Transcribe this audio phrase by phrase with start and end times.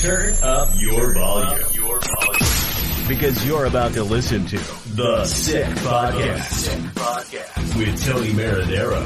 [0.00, 1.60] Turn up your volume.
[1.74, 3.06] Your volume.
[3.06, 4.56] Because you're about to listen to
[4.96, 6.72] The Sick Podcast
[7.76, 9.04] with Tony Marinaro.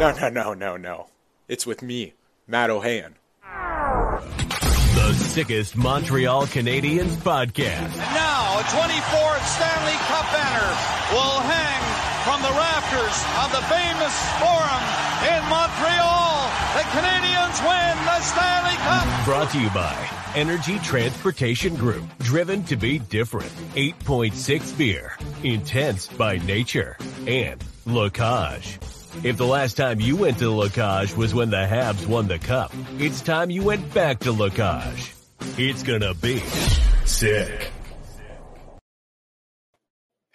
[0.00, 1.06] No, no, no, no, no.
[1.46, 2.14] It's with me,
[2.48, 3.12] Matt Ohayon.
[3.44, 7.96] The sickest Montreal Canadiens podcast.
[7.96, 10.74] Now, a 24th Stanley Cup banner
[11.14, 11.82] will hang
[12.26, 14.82] from the rafters of the famous Forum
[15.30, 16.25] in Montreal.
[16.76, 19.24] The Canadiens win the Stanley Cup.
[19.24, 22.04] Brought to you by Energy Transportation Group.
[22.18, 23.50] Driven to be different.
[23.76, 25.16] 8.6 beer.
[25.42, 26.98] Intense by nature.
[27.26, 28.78] And La Cage.
[29.24, 32.38] If the last time you went to La Cage was when the Habs won the
[32.38, 35.14] cup, it's time you went back to La Cage.
[35.56, 36.40] It's gonna be
[37.06, 37.72] sick.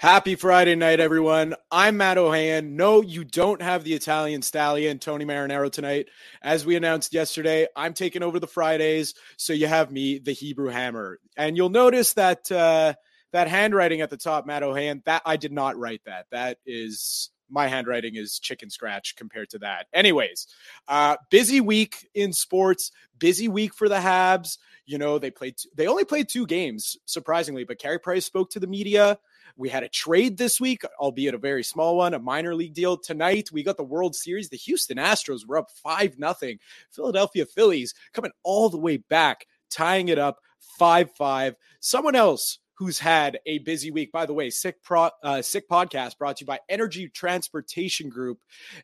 [0.01, 1.53] Happy Friday night, everyone.
[1.69, 2.71] I'm Matt Ohayon.
[2.71, 6.07] No, you don't have the Italian stallion, Tony Marinaro, tonight.
[6.41, 10.69] As we announced yesterday, I'm taking over the Fridays, so you have me, the Hebrew
[10.69, 11.19] Hammer.
[11.37, 12.95] And you'll notice that uh,
[13.31, 16.25] that handwriting at the top, Matt Ohayon, that I did not write that.
[16.31, 19.85] That is my handwriting is chicken scratch compared to that.
[19.93, 20.47] Anyways,
[20.87, 24.57] uh, busy week in sports, busy week for the Habs.
[24.87, 28.59] You know, they played, they only played two games, surprisingly, but Carey Price spoke to
[28.59, 29.19] the media.
[29.61, 32.97] We had a trade this week, albeit a very small one, a minor league deal.
[32.97, 34.49] Tonight, we got the World Series.
[34.49, 36.57] The Houston Astros were up 5 nothing.
[36.89, 40.39] Philadelphia Phillies coming all the way back, tying it up
[40.79, 41.55] 5 5.
[41.79, 44.11] Someone else who's had a busy week.
[44.11, 48.39] By the way, Sick Pro, uh, Sick Podcast brought to you by Energy Transportation Group,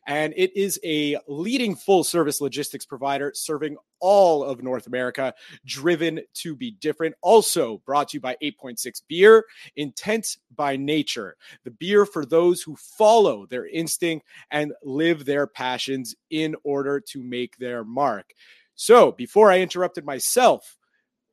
[0.06, 5.34] and it is a leading full service logistics provider serving all of North America,
[5.66, 7.16] driven to be different.
[7.22, 11.34] Also brought to you by 8.6 Beer, Intense by Nature,
[11.64, 17.20] the beer for those who follow their instinct and live their passions in order to
[17.20, 18.30] make their mark.
[18.76, 20.78] So, before I interrupted myself,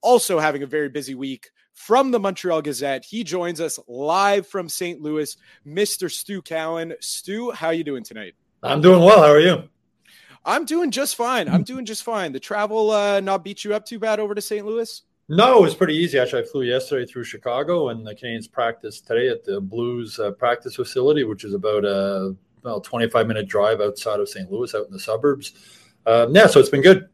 [0.02, 3.06] also having a very busy week from the Montreal Gazette.
[3.06, 5.02] He joins us live from St.
[5.02, 5.38] Louis,
[5.68, 6.10] Mr.
[6.10, 6.96] Stu Cowan.
[7.02, 8.34] Stu, how you doing tonight?
[8.64, 9.22] I'm doing well.
[9.22, 9.70] How are you?
[10.46, 11.50] I'm doing just fine.
[11.50, 12.32] I'm doing just fine.
[12.32, 14.66] The travel uh, not beat you up too bad over to St.
[14.66, 15.02] Louis?
[15.28, 16.20] No, it was pretty easy.
[16.20, 20.32] Actually, I flew yesterday through Chicago, and the Canadiens practiced today at the Blues uh,
[20.32, 24.52] practice facility, which is about a well 25 minute drive outside of St.
[24.52, 25.54] Louis, out in the suburbs.
[26.06, 27.10] Uh, yeah, so it's been good.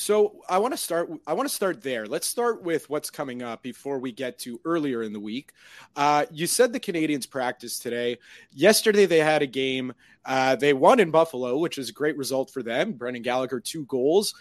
[0.00, 1.10] So I want to start.
[1.26, 2.06] I want to start there.
[2.06, 5.52] Let's start with what's coming up before we get to earlier in the week.
[5.94, 8.16] Uh, you said the Canadians practice today.
[8.50, 9.92] Yesterday they had a game.
[10.24, 12.94] Uh, they won in Buffalo, which is a great result for them.
[12.94, 14.32] Brendan Gallagher two goals.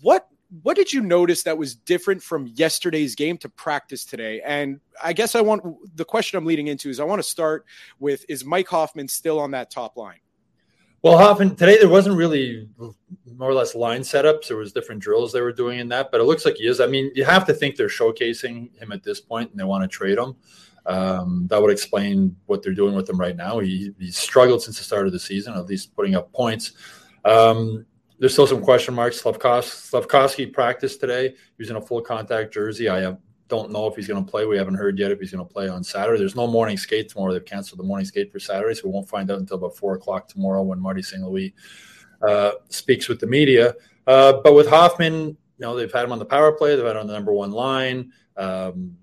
[0.00, 0.28] What
[0.62, 4.40] what did you notice that was different from yesterday's game to practice today?
[4.42, 5.64] And I guess I want
[5.96, 7.66] the question I'm leading into is I want to start
[7.98, 10.20] with is Mike Hoffman still on that top line?
[11.02, 14.48] Well, Hoffman today there wasn't really more or less line setups.
[14.48, 16.78] There was different drills they were doing in that, but it looks like he is.
[16.78, 19.82] I mean, you have to think they're showcasing him at this point, and they want
[19.82, 20.36] to trade him.
[20.84, 23.60] Um, that would explain what they're doing with him right now.
[23.60, 26.72] He he's struggled since the start of the season, at least putting up points.
[27.24, 27.86] Um,
[28.18, 29.22] there's still some question marks.
[29.22, 32.90] Slafkovsky practiced today using a full contact jersey.
[32.90, 33.18] I have
[33.50, 34.46] don't know if he's going to play.
[34.46, 36.18] We haven't heard yet if he's going to play on Saturday.
[36.18, 37.32] There's no morning skate tomorrow.
[37.32, 39.94] They've canceled the morning skate for Saturday, so we won't find out until about four
[39.94, 41.22] o'clock tomorrow when Marty St.
[41.22, 41.52] Louis
[42.26, 43.74] uh, speaks with the media.
[44.06, 46.76] Uh, but with Hoffman, you know, they've had him on the power play.
[46.76, 48.12] They've had him on the number one line.
[48.36, 48.96] Um,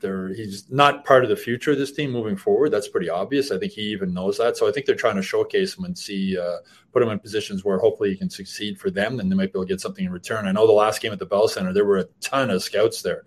[0.00, 2.70] he's not part of the future of this team moving forward.
[2.70, 3.50] That's pretty obvious.
[3.50, 4.54] I think he even knows that.
[4.54, 6.58] So I think they're trying to showcase him and see, uh,
[6.92, 9.58] put him in positions where hopefully he can succeed for them, and they might be
[9.58, 10.46] able to get something in return.
[10.46, 13.00] I know the last game at the Bell Center, there were a ton of scouts
[13.00, 13.24] there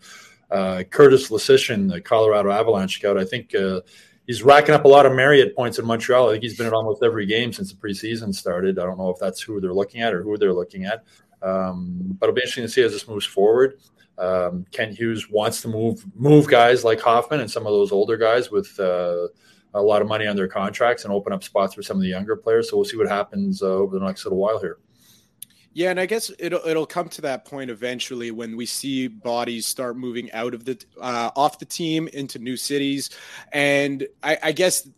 [0.52, 3.82] uh, Curtis Leschyshyn, the Colorado Avalanche scout, I think uh,
[4.26, 6.30] he's racking up a lot of Marriott points in Montreal.
[6.30, 8.80] I think he's been at almost every game since the preseason started.
[8.80, 11.06] I don't know if that's who they're looking at or who they're looking at,
[11.42, 13.80] um, but it'll be interesting to see as this moves forward.
[14.18, 18.18] Um, Kent Hughes wants to move move guys like Hoffman and some of those older
[18.18, 19.28] guys with uh,
[19.76, 22.10] a lot of money on their contracts and open up spots for some of the
[22.10, 22.70] younger players.
[22.70, 24.80] So we'll see what happens uh, over the next little while here.
[25.78, 29.68] Yeah, and I guess it'll it'll come to that point eventually when we see bodies
[29.68, 33.12] start moving out of the uh, off the team into new cities,
[33.54, 34.90] and I, I guess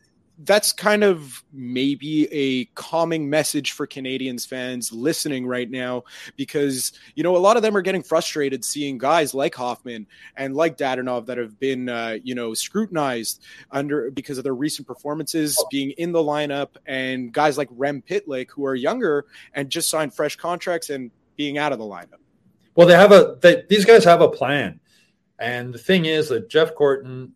[0.43, 6.03] that's kind of maybe a calming message for Canadians fans listening right now
[6.37, 10.07] because you know a lot of them are getting frustrated seeing guys like Hoffman
[10.37, 14.87] and like Dadonov that have been uh, you know scrutinized under because of their recent
[14.87, 19.89] performances being in the lineup and guys like Rem Pitlick who are younger and just
[19.89, 22.19] signed fresh contracts and being out of the lineup.
[22.75, 24.79] Well, they have a they, these guys have a plan,
[25.37, 27.33] and the thing is that Jeff Gorton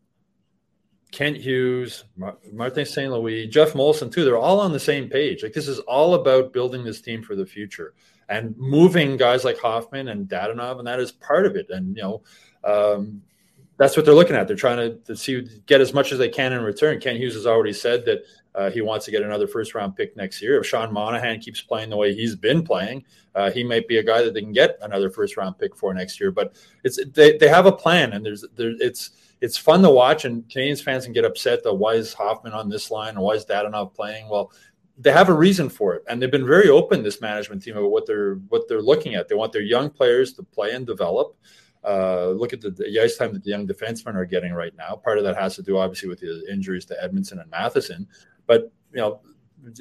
[1.13, 2.06] Kent Hughes,
[2.51, 3.12] Martin St.
[3.12, 5.44] Louis, Jeff Molson, too, they're all on the same page.
[5.44, 7.94] Like this is all about building this team for the future
[8.30, 11.69] and moving guys like Hoffman and Dadonov, and that is part of it.
[11.69, 12.21] And you know,
[12.63, 13.21] um,
[13.77, 14.48] that's what they're looking at.
[14.48, 17.00] They're trying to, to see get as much as they can in return.
[17.00, 18.24] Kent Hughes has already said that
[18.56, 20.59] uh, he wants to get another first round pick next year.
[20.59, 23.06] If Sean Monahan keeps playing the way he's been playing,
[23.36, 25.94] uh, he might be a guy that they can get another first round pick for
[25.94, 26.31] next year.
[26.31, 29.12] But it's they, they have a plan, and there's there it's
[29.44, 32.69] it's fun to watch, and Canadians fans can get upset that why is Hoffman on
[32.69, 34.30] this line and why is Dadonov playing?
[34.30, 34.54] Well,
[34.98, 37.04] they have a reason for it, and they've been very open.
[37.04, 39.28] This management team about what they're what they're looking at.
[39.28, 41.36] They want their young players to play and develop.
[41.84, 44.95] Uh, look at the, the ice time that the young defensemen are getting right now.
[44.95, 48.07] Part of that has to do, obviously, with the injuries to Edmondson and Matheson.
[48.48, 49.19] But you know,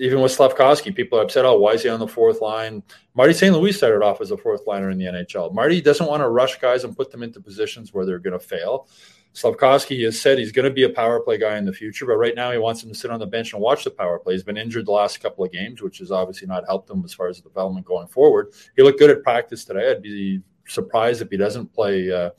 [0.01, 1.45] even with Slafkovsky, people are upset.
[1.45, 2.83] Oh, why is he on the fourth line?
[3.15, 3.55] Marty St.
[3.55, 5.55] Louis started off as a fourth liner in the NHL.
[5.55, 8.45] Marty doesn't want to rush guys and put them into positions where they're going to
[8.45, 8.89] fail.
[9.35, 12.17] Slafkovsky has said he's going to be a power play guy in the future, but
[12.17, 14.35] right now he wants him to sit on the bench and watch the power play.
[14.35, 17.15] He's been injured the last couple of games, which has obviously not helped him as
[17.15, 18.53] far as development going forward.
[18.77, 19.91] He looked good at practice today.
[19.91, 22.31] I'd be surprised if he doesn't play uh,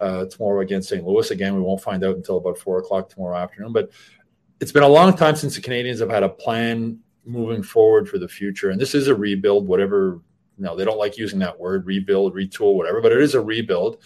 [0.00, 1.04] uh, tomorrow against St.
[1.04, 1.54] Louis again.
[1.54, 3.72] We won't find out until about four o'clock tomorrow afternoon.
[3.72, 3.90] But
[4.60, 8.18] it's been a long time since the Canadians have had a plan moving forward for
[8.18, 9.66] the future, and this is a rebuild.
[9.66, 10.20] Whatever,
[10.58, 14.02] know, they don't like using that word, rebuild, retool, whatever, but it is a rebuild.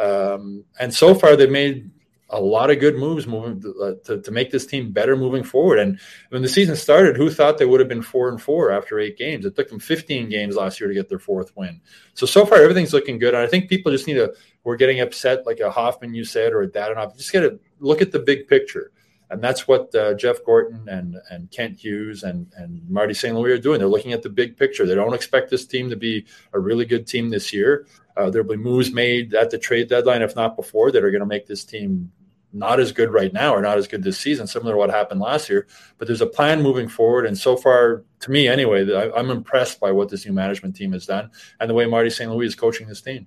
[0.00, 1.90] Um, and so far, they've made
[2.30, 5.42] a lot of good moves moving to, uh, to, to, make this team better moving
[5.42, 5.78] forward.
[5.78, 5.98] And
[6.28, 9.18] when the season started, who thought they would have been four and four after eight
[9.18, 9.44] games?
[9.44, 11.80] It took them 15 games last year to get their fourth win.
[12.14, 13.34] So so far, everything's looking good.
[13.34, 14.32] And I think people just need to.
[14.62, 17.16] We're getting upset, like a Hoffman you said, or a Dadonov.
[17.16, 18.92] Just got to look at the big picture.
[19.30, 23.34] And that's what uh, Jeff Gorton and, and Kent Hughes and, and Marty St.
[23.34, 23.78] Louis are doing.
[23.78, 24.84] They're looking at the big picture.
[24.84, 27.86] They don't expect this team to be a really good team this year.
[28.20, 31.20] Uh, there'll be moves made at the trade deadline, if not before, that are going
[31.20, 32.12] to make this team
[32.52, 35.20] not as good right now or not as good this season, similar to what happened
[35.20, 35.66] last year.
[35.98, 37.26] But there's a plan moving forward.
[37.26, 38.86] And so far, to me anyway,
[39.16, 41.30] I'm impressed by what this new management team has done
[41.60, 42.30] and the way Marty St.
[42.30, 43.26] Louis is coaching this team.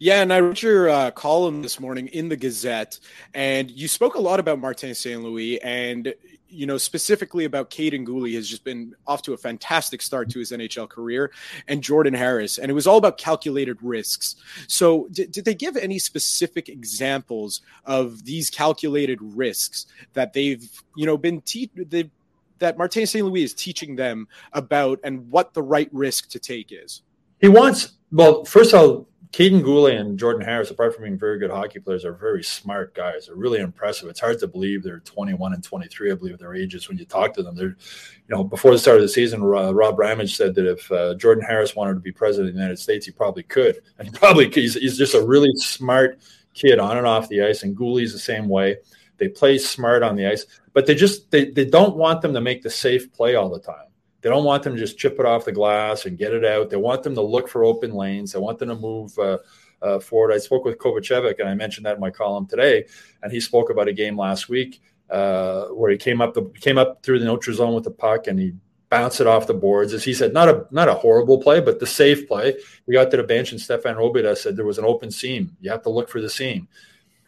[0.00, 3.00] Yeah, and I read your uh, column this morning in the Gazette,
[3.34, 5.20] and you spoke a lot about Martin St.
[5.20, 6.14] Louis, and
[6.48, 10.38] you know, specifically about Kaiden Guhle has just been off to a fantastic start to
[10.38, 11.32] his NHL career,
[11.66, 14.36] and Jordan Harris, and it was all about calculated risks.
[14.66, 21.06] So, did, did they give any specific examples of these calculated risks that they've, you
[21.06, 22.10] know, been te- they
[22.58, 23.24] that Martin St.
[23.24, 27.02] Louis is teaching them about, and what the right risk to take is?
[27.40, 27.92] He wants.
[28.10, 31.78] Well, first of all, Kaiden Guhle and Jordan Harris, apart from being very good hockey
[31.80, 33.26] players, are very smart guys.
[33.26, 34.08] They're really impressive.
[34.08, 36.10] It's hard to believe they're 21 and 23.
[36.10, 37.54] I believe their ages when you talk to them.
[37.54, 41.14] They're, you know, before the start of the season, Rob Ramage said that if uh,
[41.16, 44.14] Jordan Harris wanted to be president of the United States, he probably could, and he
[44.14, 46.18] probably he's, he's just a really smart
[46.54, 47.64] kid on and off the ice.
[47.64, 48.78] And Guhle's the same way.
[49.18, 52.40] They play smart on the ice, but they just they, they don't want them to
[52.40, 53.87] make the safe play all the time.
[54.28, 56.68] They don't want them to just chip it off the glass and get it out.
[56.68, 58.32] They want them to look for open lanes.
[58.32, 59.38] They want them to move uh,
[59.80, 60.34] uh, forward.
[60.34, 62.84] I spoke with Kovacevic, and I mentioned that in my column today,
[63.22, 66.76] and he spoke about a game last week uh, where he came up the came
[66.76, 68.52] up through the neutral zone with the puck, and he
[68.90, 69.94] bounced it off the boards.
[69.94, 72.54] As he said, not a not a horrible play, but the safe play.
[72.84, 75.56] We got to the bench, and Stefan Robidas said there was an open seam.
[75.58, 76.68] You have to look for the seam.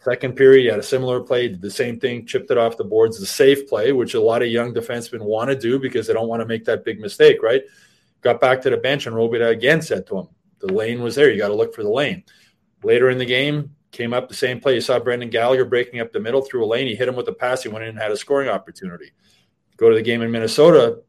[0.03, 2.85] Second period, you had a similar play, did the same thing, chipped it off the
[2.85, 6.15] boards, the safe play, which a lot of young defensemen want to do because they
[6.15, 7.63] don't want to make that big mistake, right?
[8.23, 10.29] Got back to the bench, and Robidas again said to him,
[10.61, 11.31] The lane was there.
[11.31, 12.25] You got to look for the lane.
[12.83, 14.75] Later in the game, came up the same play.
[14.75, 16.87] You saw Brendan Gallagher breaking up the middle through a lane.
[16.87, 17.63] He hit him with a pass.
[17.63, 19.11] He went in and had a scoring opportunity.
[19.77, 21.01] Go to the game in Minnesota,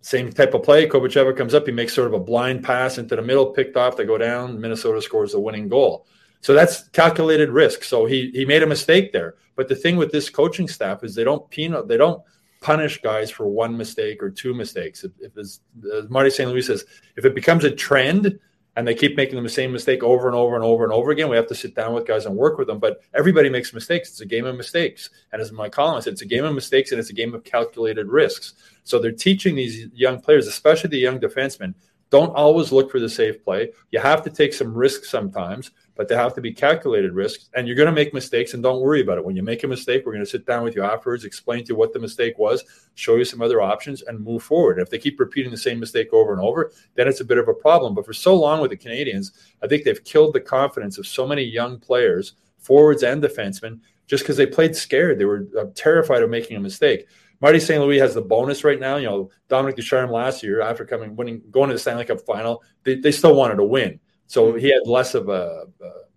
[0.00, 0.88] same type of play.
[0.88, 1.66] Kovacevic comes up.
[1.66, 3.96] He makes sort of a blind pass into the middle, picked off.
[3.96, 4.60] They go down.
[4.60, 6.06] Minnesota scores the winning goal.
[6.40, 7.82] So that's calculated risk.
[7.84, 9.34] So he he made a mistake there.
[9.56, 12.22] But the thing with this coaching staff is they don't penal, they don't
[12.60, 15.04] punish guys for one mistake or two mistakes.
[15.04, 15.60] If, if as
[16.08, 16.50] Marty St.
[16.50, 16.84] Louis says,
[17.16, 18.38] if it becomes a trend
[18.76, 21.28] and they keep making the same mistake over and over and over and over again,
[21.28, 22.78] we have to sit down with guys and work with them.
[22.78, 24.10] But everybody makes mistakes.
[24.10, 25.10] It's a game of mistakes.
[25.32, 27.42] And as my column said, it's a game of mistakes and it's a game of
[27.42, 28.54] calculated risks.
[28.84, 31.74] So they're teaching these young players, especially the young defensemen,
[32.10, 33.72] don't always look for the safe play.
[33.90, 37.50] You have to take some risks sometimes, but they have to be calculated risks.
[37.54, 39.24] And you're going to make mistakes, and don't worry about it.
[39.24, 41.70] When you make a mistake, we're going to sit down with you afterwards, explain to
[41.70, 42.64] you what the mistake was,
[42.94, 44.78] show you some other options, and move forward.
[44.78, 47.48] If they keep repeating the same mistake over and over, then it's a bit of
[47.48, 47.96] a problem.
[47.96, 51.26] But for so long with the Canadians, I think they've killed the confidence of so
[51.26, 55.18] many young players, forwards and defensemen, just because they played scared.
[55.18, 57.08] They were uh, terrified of making a mistake.
[57.40, 57.82] Marty St.
[57.82, 58.98] Louis has the bonus right now.
[58.98, 62.62] You know, Dominic Ducharme last year, after coming winning, going to the Stanley Cup final,
[62.84, 63.98] they, they still wanted to win.
[64.28, 65.64] So he had less of a,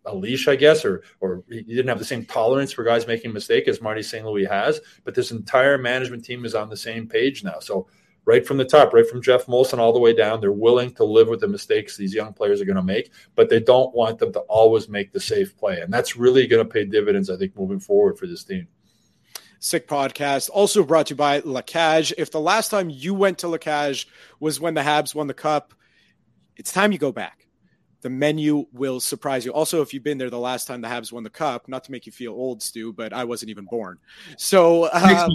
[0.06, 3.32] a, leash, I guess, or or he didn't have the same tolerance for guys making
[3.32, 4.26] a mistake as Marty St.
[4.26, 4.82] Louis has.
[5.04, 7.60] But this entire management team is on the same page now.
[7.60, 7.88] So
[8.26, 11.06] right from the top, right from Jeff Molson all the way down, they're willing to
[11.06, 14.20] live with the mistakes these young players are going to make, but they don't want
[14.20, 15.80] them to always make the safe play.
[15.80, 18.68] And that's really going to pay dividends, I think, moving forward for this team.
[19.60, 20.50] Sick podcast.
[20.52, 22.14] Also brought to you by La Cage.
[22.18, 24.08] If the last time you went to La Cage
[24.40, 25.74] was when the Habs won the cup,
[26.58, 27.41] it's time you go back.
[28.02, 29.54] The menu will surprise you.
[29.54, 31.92] Also, if you've been there the last time the Habs won the cup, not to
[31.92, 34.00] make you feel old, Stu, but I wasn't even born.
[34.38, 35.30] So, um,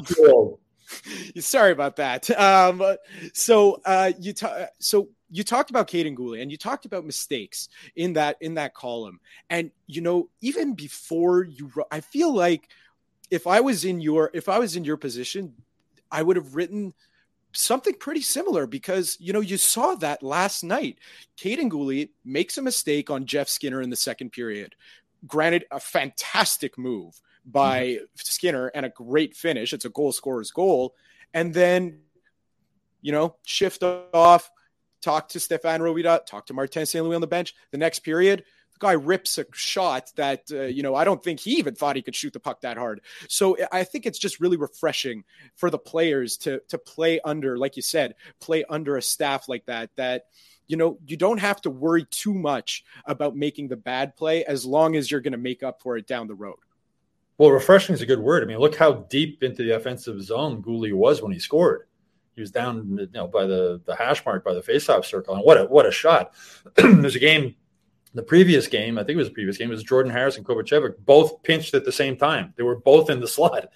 [1.39, 2.29] sorry about that.
[2.39, 2.83] Um,
[3.33, 7.69] so, uh, you ta- so you talked about Kaiden Guhle and you talked about mistakes
[7.97, 9.21] in that in that column.
[9.51, 12.69] And you know, even before you, I feel like
[13.31, 15.55] if I was in your if I was in your position,
[16.11, 16.95] I would have written
[17.57, 20.99] something pretty similar because you know you saw that last night.
[21.39, 24.75] Kaiden Guhle makes a mistake on Jeff Skinner in the second period.
[25.27, 28.05] Granted, a fantastic move by mm-hmm.
[28.17, 29.73] Skinner and a great finish.
[29.73, 30.95] It's a goal scorer's goal,
[31.35, 32.01] and then
[33.03, 34.51] you know shift off,
[35.01, 37.05] talk to Stefan Robidas, talk to Martin St.
[37.05, 37.55] Louis on the bench.
[37.71, 38.45] The next period,
[38.79, 42.03] guy rips a shot that uh, you know I don't think he even thought he
[42.03, 43.01] could shoot the puck that hard.
[43.29, 47.77] So I think it's just really refreshing for the players to to play under, like
[47.77, 49.91] you said, play under a staff like that.
[49.97, 50.25] That
[50.67, 54.65] you know you don't have to worry too much about making the bad play as
[54.65, 56.57] long as you're going to make up for it down the road.
[57.39, 58.43] Well, refreshing is a good word.
[58.43, 61.87] I mean, look how deep into the offensive zone Guhle was when he scored.
[62.35, 65.45] He was down, you know, by the the hash mark by the faceoff circle, and
[65.45, 66.35] what a what a shot!
[66.77, 67.55] There's a game
[68.17, 70.95] the previous game, I think it was the previous game, was Jordan Harris and Kovacevic
[71.05, 72.55] both pinched at the same time.
[72.57, 73.69] They were both in the slot,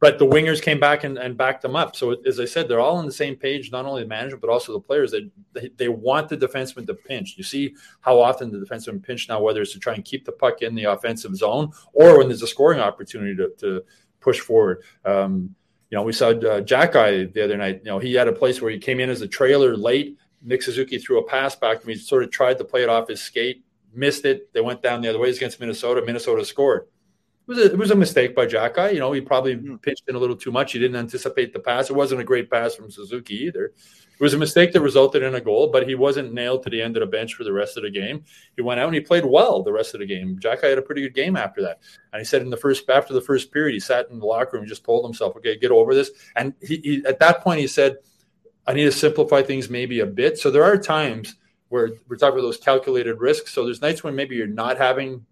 [0.00, 1.94] but the wingers came back and, and backed them up.
[1.94, 4.50] So as I said, they're all on the same page, not only the management but
[4.50, 5.12] also the players.
[5.12, 7.34] They, they they want the defenseman to pinch.
[7.36, 10.32] You see how often the defenseman pinch now, whether it's to try and keep the
[10.32, 13.84] puck in the offensive zone or when there's a scoring opportunity to, to
[14.20, 14.82] push forward.
[15.04, 15.54] Um,
[15.90, 17.82] you know, we saw uh, Xhekaj the other night.
[17.84, 20.18] You know, he had a place where he came in as a trailer late.
[20.42, 21.86] Nick Suzuki threw a pass back to.
[21.86, 23.62] He sort of tried to play it off his skate
[23.96, 24.52] missed it.
[24.52, 26.02] They went down the other ways against Minnesota.
[26.04, 26.88] Minnesota scored.
[27.48, 28.92] It was a, it was a mistake by Xhekaj.
[28.92, 29.80] You know, he probably mm.
[29.80, 30.72] pitched in a little too much.
[30.72, 31.88] He didn't anticipate the pass.
[31.90, 33.66] It wasn't a great pass from Suzuki either.
[33.66, 36.80] It was a mistake that resulted in a goal, but he wasn't nailed to the
[36.80, 38.24] end of the bench for the rest of the game.
[38.56, 40.38] He went out and he played well the rest of the game.
[40.40, 41.80] Xhekaj had a pretty good game after that.
[42.12, 44.52] And he said in the first after the first period, he sat in the locker
[44.54, 47.60] room and just told himself, "Okay, get over this." And he, he at that point
[47.60, 47.98] he said,
[48.66, 51.36] "I need to simplify things maybe a bit." So there are times
[51.76, 53.52] where we're talking about those calculated risks.
[53.52, 55.24] So there's nights when maybe you're not having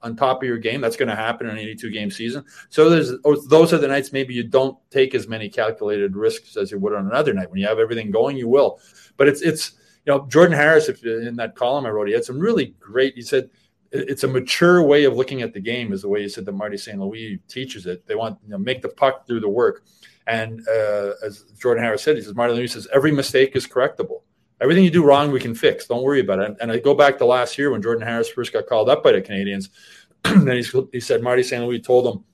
[0.00, 0.80] on top of your game.
[0.80, 2.44] That's going to happen in an 82 game season.
[2.70, 3.12] So there's
[3.48, 6.94] those are the nights maybe you don't take as many calculated risks as you would
[6.94, 7.50] on another night.
[7.50, 8.80] When you have everything going, you will.
[9.18, 9.72] But it's it's
[10.06, 10.88] you know Jordan Harris.
[10.88, 13.14] If in that column I wrote, he had some really great.
[13.14, 13.50] He said
[13.92, 15.92] it's a mature way of looking at the game.
[15.92, 16.98] Is the way he said that Marty St.
[16.98, 18.06] Louis teaches it.
[18.06, 19.84] They want you know make the puck do the work.
[20.26, 22.58] And uh, as Jordan Harris said, he says Marty St.
[22.58, 24.22] Louis says every mistake is correctable
[24.62, 25.86] everything you do wrong, we can fix.
[25.86, 26.56] Don't worry about it.
[26.60, 29.12] And I go back to last year when Jordan Harris first got called up by
[29.12, 29.70] the Canadians.
[30.24, 31.62] and he, he said, Marty St.
[31.62, 32.24] Louis told him,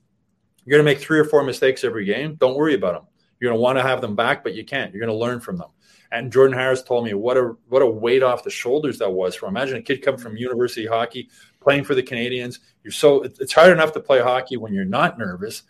[0.63, 2.35] You're going to make three or four mistakes every game.
[2.35, 3.03] Don't worry about them.
[3.39, 4.93] You're going to want to have them back, but you can't.
[4.93, 5.69] You're going to learn from them.
[6.11, 9.35] And Jordan Harris told me what a what a weight off the shoulders that was
[9.35, 9.47] for.
[9.47, 12.59] Imagine a kid coming from university hockey, playing for the Canadians.
[12.83, 15.63] You're so it's hard enough to play hockey when you're not nervous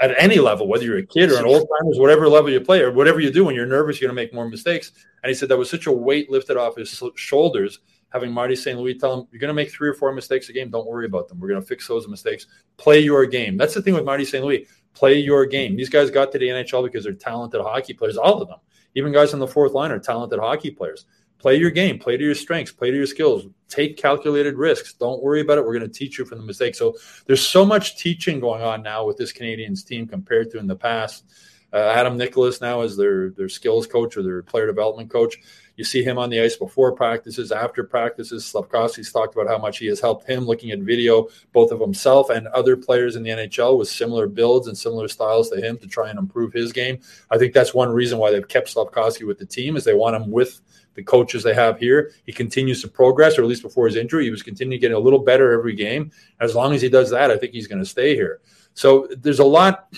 [0.00, 2.80] at any level, whether you're a kid or an old timers, whatever level you play
[2.80, 4.92] or whatever you do, when you're nervous, you're going to make more mistakes.
[5.22, 7.80] And he said that was such a weight lifted off his shoulders,
[8.10, 8.78] having Marty St.
[8.78, 10.70] Louis tell him, You're going to make three or four mistakes a game.
[10.70, 11.40] Don't worry about them.
[11.40, 12.46] We're going to fix those mistakes.
[12.76, 13.56] Play your game.
[13.56, 14.44] That's the thing with Marty St.
[14.44, 14.66] Louis.
[14.94, 15.76] Play your game.
[15.76, 18.58] These guys got to the NHL because they're talented hockey players, all of them.
[18.94, 21.06] Even guys on the fourth line are talented hockey players
[21.40, 24.92] play your game, play to your strengths, play to your skills, take calculated risks.
[24.92, 25.64] Don't worry about it.
[25.64, 26.78] We're going to teach you from the mistakes.
[26.78, 26.96] So
[27.26, 30.76] there's so much teaching going on now with this Canadians team compared to in the
[30.76, 31.24] past.
[31.72, 35.36] Uh, Adam Nicholas now is their their skills coach or their player development coach.
[35.76, 38.44] You see him on the ice before practices, after practices.
[38.44, 42.28] Slafkovsky's talked about how much he has helped him looking at video, both of himself
[42.28, 45.86] and other players in the NHL with similar builds and similar styles to him to
[45.86, 47.00] try and improve his game.
[47.30, 50.16] I think that's one reason why they've kept Slafkovsky with the team is they want
[50.16, 50.60] him with
[51.00, 52.12] the coaches they have here.
[52.26, 55.00] He continues to progress, or at least before his injury, he was continuing getting a
[55.00, 56.12] little better every game.
[56.40, 58.40] As long as he does that, I think he's going to stay here.
[58.74, 59.90] So there's a lot,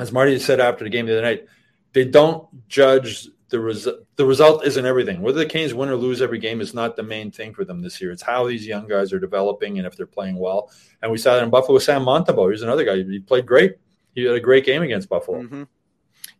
[0.00, 1.46] as Marty said after the game the other night,
[1.92, 3.98] they don't judge the result.
[4.16, 5.20] The result isn't everything.
[5.20, 7.82] Whether the Canes win or lose every game is not the main thing for them
[7.82, 8.10] this year.
[8.10, 10.70] It's how these young guys are developing and if they're playing well.
[11.02, 12.50] And we saw that in Buffalo with Sam Montembeault.
[12.50, 13.02] He's another guy.
[13.02, 13.76] He played great.
[14.14, 15.42] He had a great game against Buffalo.
[15.42, 15.64] Mm-hmm.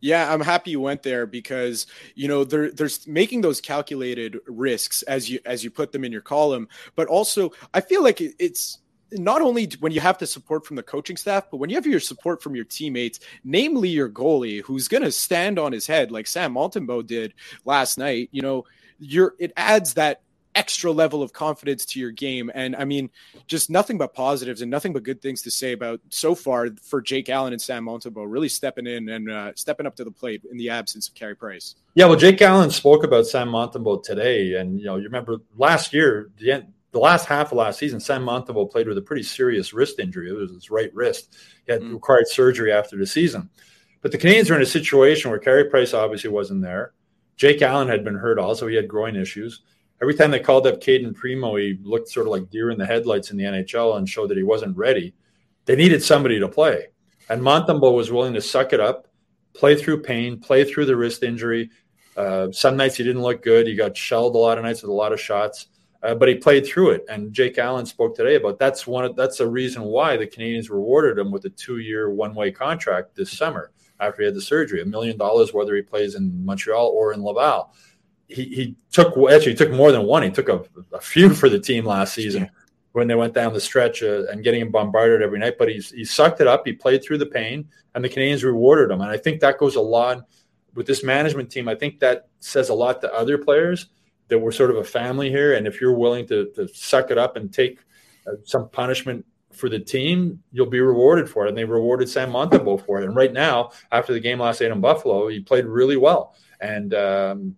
[0.01, 5.01] Yeah, I'm happy you went there because you know there, there's making those calculated risks
[5.03, 8.79] as you as you put them in your column, but also I feel like it's
[9.11, 11.85] not only when you have the support from the coaching staff, but when you have
[11.85, 16.11] your support from your teammates, namely your goalie, who's going to stand on his head
[16.11, 17.33] like Sam Montembeault did
[17.65, 18.29] last night.
[18.31, 18.65] You know,
[18.99, 20.21] you're it adds that
[20.55, 22.49] extra level of confidence to your game.
[22.55, 23.09] And I mean,
[23.47, 27.01] just nothing but positives and nothing but good things to say about so far for
[27.01, 30.43] Jake Allen and Sam Montembeault really stepping in and uh, stepping up to the plate
[30.49, 31.75] in the absence of Carey Price.
[31.93, 35.93] Yeah, well, Jake Allen spoke about Sam Montembeault today, and you know, you remember last
[35.93, 39.23] year, the end, the last half of last season, Sam Montembeault played with a pretty
[39.23, 40.29] serious wrist injury.
[40.29, 41.35] It was his right wrist.
[41.65, 41.93] He had mm.
[41.93, 43.49] required surgery after the season.
[44.01, 46.93] But the Canadiens are in a situation where Carey Price obviously wasn't there.
[47.35, 48.67] Jake Allen had been hurt also.
[48.67, 49.61] He had groin issues
[50.05, 52.85] every time they called up Cayden Primeau, he looked sort of like deer in the
[52.85, 55.15] headlights in the NHL and showed that he wasn't ready.
[55.65, 56.89] They needed somebody to play.
[57.27, 59.07] And Montembeault was willing to suck it up,
[59.55, 61.71] play through pain, play through the wrist injury.
[62.15, 63.65] Uh, some nights he didn't look good.
[63.65, 65.69] He got shelled a lot of nights with a lot of shots,
[66.03, 67.05] uh, but he played through it.
[67.09, 69.05] And Jake Allen spoke today about that's one.
[69.05, 73.31] Of, that's a reason why the Canadiens rewarded him with a two-year, one-way contract this
[73.31, 77.11] summer after he had the surgery, a million dollars whether he plays in Montreal or
[77.11, 77.73] in Laval
[78.27, 80.23] he, he took actually he took more than one.
[80.23, 80.63] He took a,
[80.93, 82.49] a few for the team last season yeah.
[82.93, 85.57] when they went down the stretch uh, and getting him bombarded every night.
[85.57, 86.65] But he's he sucked it up.
[86.65, 89.01] He played through the pain, and the Canadians rewarded him.
[89.01, 90.25] And I think that goes a lot
[90.75, 91.67] with this management team.
[91.67, 93.87] I think that says a lot to other players
[94.27, 95.53] that we're sort of a family here.
[95.53, 97.79] And if you're willing to, to suck it up and take
[98.27, 101.49] uh, some punishment for the team, you'll be rewarded for it.
[101.49, 103.05] And they rewarded Sam Montembeault for it.
[103.05, 106.35] And right now, after the game last night in Buffalo, he played really well.
[106.59, 107.55] And um,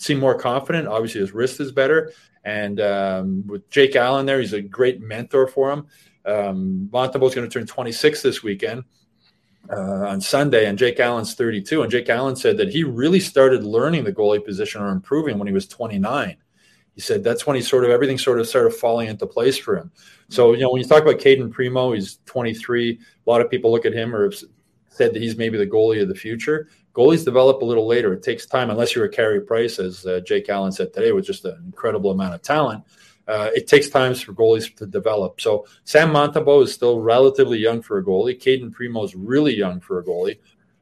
[0.00, 0.88] seem more confident.
[0.88, 2.12] Obviously, his wrist is better.
[2.44, 5.86] And um, with Jake Allen there, he's a great mentor for him.
[6.24, 8.84] Um, Montembeault's going to turn 26 this weekend
[9.70, 11.82] uh, on Sunday, and Jake Allen's 32.
[11.82, 15.46] And Jake Allen said that he really started learning the goalie position or improving when
[15.46, 16.36] he was 29.
[16.94, 19.76] He said that's when he sort of everything sort of started falling into place for
[19.76, 19.92] him.
[20.28, 22.98] So you know when you talk about Cayden Primeau, he's 23.
[23.26, 24.38] A lot of people look at him or have
[24.88, 26.68] said that he's maybe the goalie of the future.
[26.94, 28.12] Goalies develop a little later.
[28.12, 31.24] It takes time, unless you're a Carey Price, as uh, Jake Allen said today, with
[31.24, 32.84] just an incredible amount of talent.
[33.28, 35.40] Uh, it takes time for goalies to develop.
[35.40, 38.38] So Sam Montembeault is still relatively young for a goalie.
[38.38, 40.38] Cayden Primeau is really young for a goalie.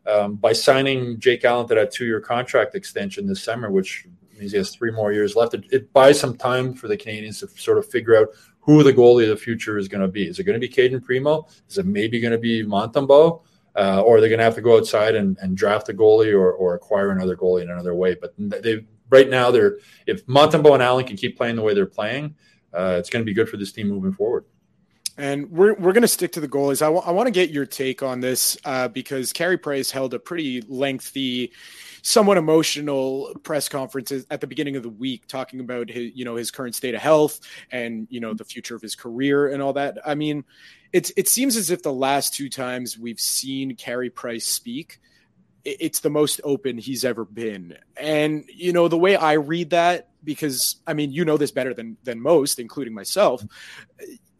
[0.06, 4.06] Um, by signing Jake Allen to that two-year contract extension this summer, which
[4.38, 7.40] means he has three more years left, it, it buys some time for the Canadiens
[7.40, 8.28] to sort of figure out
[8.60, 10.26] who the goalie of the future is going to be.
[10.26, 11.46] Is it going to be Cayden Primeau?
[11.68, 13.42] Is it maybe going to be Montembeault?
[13.78, 16.52] Uh, or they're going to have to go outside and, and draft a goalie or,
[16.52, 18.16] or acquire another goalie in another way.
[18.20, 21.86] But they right now they're if Montembeault and Allen can keep playing the way they're
[21.86, 22.34] playing,
[22.74, 24.44] uh, it's going to be good for this team moving forward.
[25.18, 26.80] And we're, we're going to stick to the goalies.
[26.80, 30.14] I, w- I want to get your take on this uh, because Carey Price held
[30.14, 31.52] a pretty lengthy,
[32.02, 36.36] somewhat emotional press conference at the beginning of the week, talking about his you know
[36.36, 37.40] his current state of health
[37.72, 39.98] and you know the future of his career and all that.
[40.06, 40.44] I mean,
[40.92, 45.00] it's it seems as if the last two times we've seen Carey Price speak,
[45.64, 47.76] it's the most open he's ever been.
[47.96, 51.74] And you know the way I read that, because I mean you know this better
[51.74, 53.44] than than most, including myself.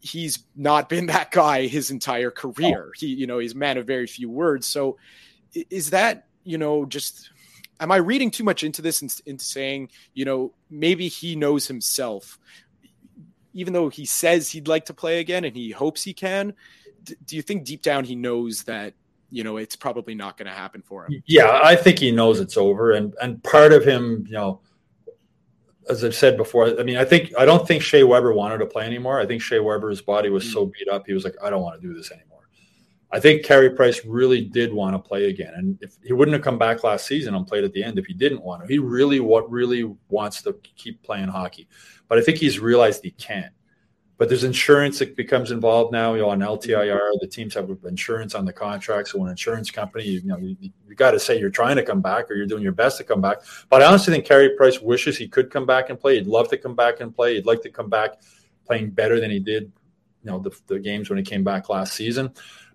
[0.01, 2.87] He's not been that guy his entire career.
[2.89, 2.91] Oh.
[2.95, 4.65] He, you know, he's a man of very few words.
[4.65, 4.97] So,
[5.69, 7.31] is that you know just
[7.79, 11.67] am I reading too much into this and into saying, you know, maybe he knows
[11.67, 12.37] himself
[13.53, 16.53] even though he says he'd like to play again and he hopes he can,
[17.03, 18.93] d- do you think deep down he knows that
[19.31, 21.23] you know it's probably not going to happen for him?
[21.25, 24.61] Yeah, I think he knows it's over, and and part of him, you know,
[25.89, 28.65] as I've said before, I mean, I think I don't think Shea Weber wanted to
[28.65, 29.19] play anymore.
[29.19, 31.81] I think Shea Weber's body was so beat up, he was like, I don't want
[31.81, 32.27] to do this anymore.
[33.11, 36.43] I think Carey Price really did want to play again, and if he wouldn't have
[36.43, 38.77] come back last season and played at the end if he didn't want to, he
[38.77, 41.67] really what really wants to keep playing hockey.
[42.07, 43.53] But I think he's realized he can't.
[44.19, 46.13] But there's insurance that becomes involved now.
[46.13, 49.07] You know, on LTIR, the teams have insurance on the contract.
[49.07, 52.01] So, an insurance company, you, know, you, you got to say you're trying to come
[52.01, 53.37] back or you're doing your best to come back.
[53.69, 56.15] But I honestly think Carey Price wishes he could come back and play.
[56.15, 57.35] He'd love to come back and play.
[57.35, 58.21] He'd like to come back
[58.65, 59.71] playing better than he did,
[60.23, 62.29] you know, the, the games when he came back last season.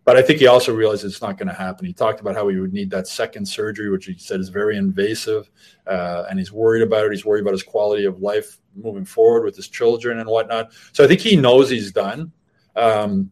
[0.04, 1.84] But I think he also realized it's not going to happen.
[1.84, 4.78] He talked about how he would need that second surgery, which he said is very
[4.78, 5.50] invasive,
[5.86, 7.12] uh, and he's worried about it.
[7.12, 10.72] He's worried about his quality of life moving forward with his children and whatnot.
[10.92, 12.32] So I think he knows he's done.
[12.76, 13.30] Um,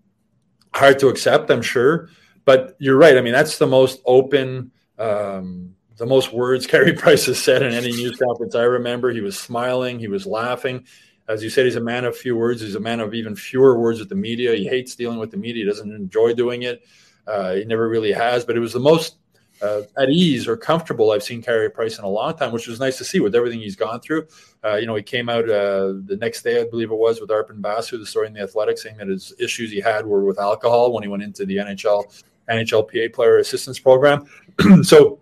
[0.75, 2.09] hard to accept, I'm sure,
[2.45, 3.17] but you're right.
[3.17, 7.73] I mean, that's the most open, um, the most words Carey Price has said in
[7.73, 9.11] any news conference I remember.
[9.11, 10.87] He was smiling, he was laughing.
[11.29, 12.61] As you said, he's a man of few words.
[12.61, 14.55] He's a man of even fewer words with the media.
[14.55, 15.65] He hates dealing with the media.
[15.65, 16.85] He doesn't enjoy doing it.
[17.27, 18.45] Uh, he never really has.
[18.45, 19.17] But it was the most
[19.63, 22.81] uh, at ease or comfortable I've seen Carey Price in a long time, which was
[22.81, 24.27] nice to see with everything he's gone through.
[24.65, 27.31] Uh, you know, he came out uh, the next day, I believe it was, with
[27.31, 30.39] Arpon Basu, the story in the Athletic, saying that his issues he had were with
[30.39, 34.27] alcohol when he went into the NHL NHLPA Player Assistance Program.
[34.83, 35.21] so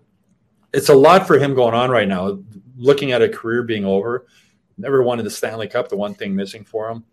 [0.73, 2.39] it's a lot for him going on right now.
[2.77, 4.27] Looking at a career being over,
[4.79, 7.05] never wanted the Stanley Cup, the one thing missing for him,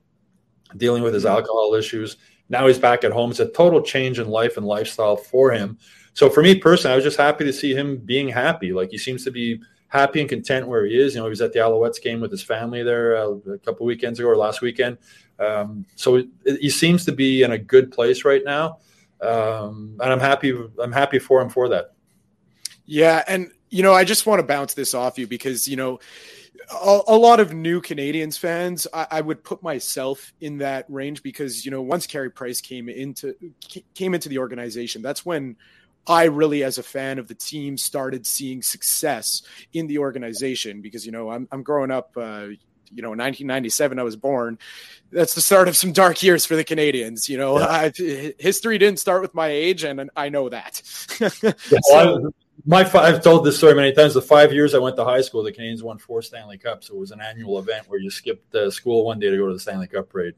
[0.78, 1.36] dealing with his mm-hmm.
[1.36, 2.18] alcohol issues.
[2.50, 3.32] Now he's back at home.
[3.32, 5.78] It's a total change in life and lifestyle for him
[6.18, 8.74] so for me personally, I was just happy to see him being happy.
[8.74, 11.14] Like he seems to be happy and content where he is.
[11.14, 13.86] You know, he was at the Alouettes game with his family there uh, a couple
[13.86, 14.98] weekends ago or last weekend.
[15.38, 18.80] Um, so he seems to be in a good place right now,
[19.22, 20.58] um, and I'm happy.
[20.82, 21.94] I'm happy for him for that.
[22.88, 26.00] Yeah, and you know, I just want to bounce this off you because you know.
[26.72, 31.24] A, a lot of new Canadians fans, I, I, would put myself in that range
[31.24, 33.36] because you know once Carey Price came into
[33.93, 35.56] came into the organization, that's when
[36.08, 39.41] I really, as a fan of the team, started seeing success
[39.74, 42.48] in the organization because, you know, I'm, I'm growing up, uh,
[42.89, 44.58] you know, 1997, I was born.
[45.12, 47.28] That's the start of some dark years for the Canadians.
[47.28, 48.30] You know, yeah.
[48.39, 50.82] history didn't start with my age, and I know that.
[51.20, 52.32] yeah, so,
[52.65, 54.13] my I've told this story many times.
[54.13, 56.89] The five years I went to high school, the Canadiens won four Stanley Cups.
[56.89, 59.54] It was an annual event where you skipped uh, school one day to go to
[59.54, 60.34] the Stanley Cup parade.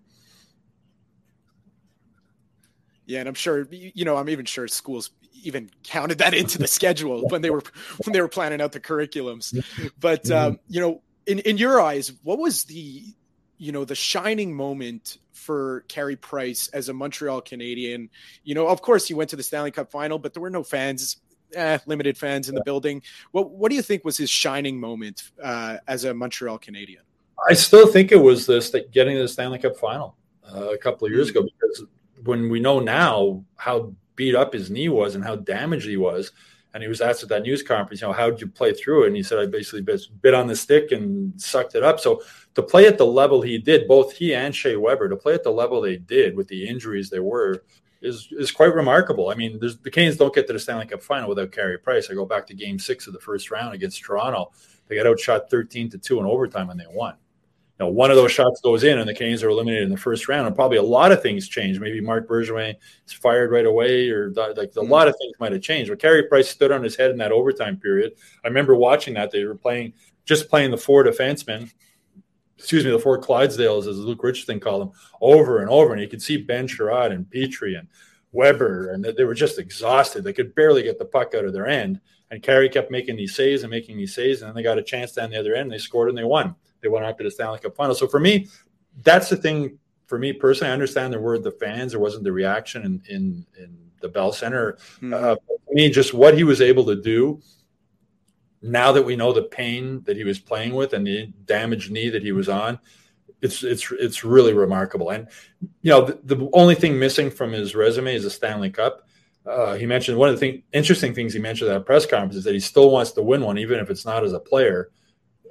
[3.06, 4.18] Yeah, and I'm sure you know.
[4.18, 5.12] I'm even sure schools
[5.44, 7.64] even counted that into the schedule when they were
[8.06, 9.54] when they were planning out the curriculums.
[10.00, 10.52] But mm-hmm.
[10.52, 13.04] um, you know, in in your eyes, what was the
[13.58, 18.10] you know the shining moment for Carey Price as a Montreal Canadian?
[18.44, 20.64] You know, of course, he went to the Stanley Cup final, but there were no
[20.64, 21.18] fans.
[21.56, 23.02] Eh, limited fans in the building.
[23.32, 27.02] What what do you think was his shining moment uh, as a Montreal Canadian?
[27.50, 30.16] I still think it was this that getting to the Stanley Cup final
[30.54, 31.32] uh, a couple of years mm.
[31.32, 31.86] ago because
[32.24, 36.34] when we know now how beat up his knee was and how damaged he was.
[36.74, 39.06] And he was asked at that news conference, you know, how did you play through
[39.06, 39.08] it?
[39.08, 39.82] And he said, I basically
[40.22, 42.02] bit on the stick and sucked it up.
[42.02, 42.22] So
[42.56, 45.46] to play at the level he did, both he and Shea Weber, to play at
[45.46, 47.64] the level they did with the injuries there were,
[48.02, 49.30] is is quite remarkable.
[49.30, 52.10] I mean, the Canes don't get to the Stanley Cup final without Carey Price.
[52.10, 54.52] I go back to Game Six of the first round against Toronto.
[54.88, 57.16] They got outshot thirteen to two in overtime, and they won
[57.80, 60.28] know, one of those shots goes in and the Canes are eliminated in the first
[60.28, 61.80] round, and probably a lot of things change.
[61.80, 62.76] Maybe Marc Bergevin
[63.08, 65.90] is fired right away, or like a lot of things might have changed.
[65.90, 68.14] But Carey Price stood on his head in that overtime period.
[68.44, 69.32] I remember watching that.
[69.32, 69.94] They were playing
[70.26, 71.72] just playing the four defensemen,
[72.60, 75.94] excuse me, the four Clydesdales, as Luke Richardson called them, over and over.
[75.94, 77.88] And you could see Ben Chiarot and Petry and
[78.32, 80.24] Weber, and they were just exhausted.
[80.24, 82.00] They could barely get the puck out of their end.
[82.30, 84.84] And Carey kept making these saves and making these saves, and then they got a
[84.84, 85.64] chance down the other end.
[85.64, 87.96] And they scored and they won they went on to the Stanley Cup final.
[87.96, 88.48] So for me,
[89.04, 89.78] that's the thing.
[90.08, 91.92] For me personally, I understand there were the fans.
[91.92, 94.74] There wasn't the reaction in in, in the Bell Center.
[95.02, 95.14] Mm-hmm.
[95.14, 95.36] Uh,
[95.72, 97.42] me, just what he was able to do.
[98.62, 102.10] Now that we know the pain that he was playing with and the damaged knee
[102.10, 102.80] that he was on,
[103.42, 105.12] it's it's it's really remarkable.
[105.12, 105.28] And
[105.82, 109.08] you know, the, the only thing missing from his resume is a Stanley Cup.
[109.46, 112.36] Uh, he mentioned one of the thing, interesting things he mentioned at that press conference
[112.36, 114.92] is that he still wants to win one, even if it's not as a player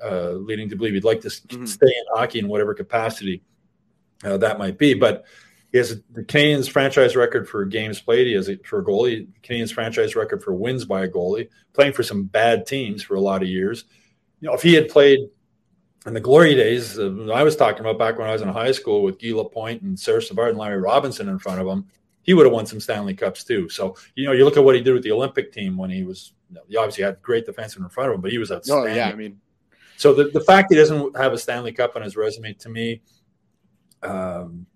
[0.05, 1.65] uh, leading to believe he'd like to mm-hmm.
[1.65, 3.43] stay in hockey in whatever capacity
[4.25, 4.95] uh, that might be.
[4.95, 5.25] But
[5.73, 8.27] he has the Canadiens franchise record for games played.
[8.27, 11.93] He has a, for a goalie, Canadiens franchise record for wins by a goalie, playing
[11.93, 13.85] for some bad teams for a lot of years.
[14.41, 15.21] You know, if he had played
[16.07, 18.73] in the glory days, uh, I was talking about back when I was in high
[18.73, 21.87] school with Guy Lapointe and Serge Savard and Larry Robinson in front of him,
[22.23, 23.69] he would have won some Stanley Cups too.
[23.69, 26.05] So, you know, you look at what he did with the Olympic team when he
[26.05, 28.51] was, you know, he obviously had great defensemen in front of him, but he was
[28.51, 28.93] outstanding.
[28.93, 29.09] Oh, yeah.
[29.09, 29.41] I mean,
[29.97, 33.03] so the, the fact he doesn't have a Stanley Cup on his resume to me,
[34.03, 34.67] um,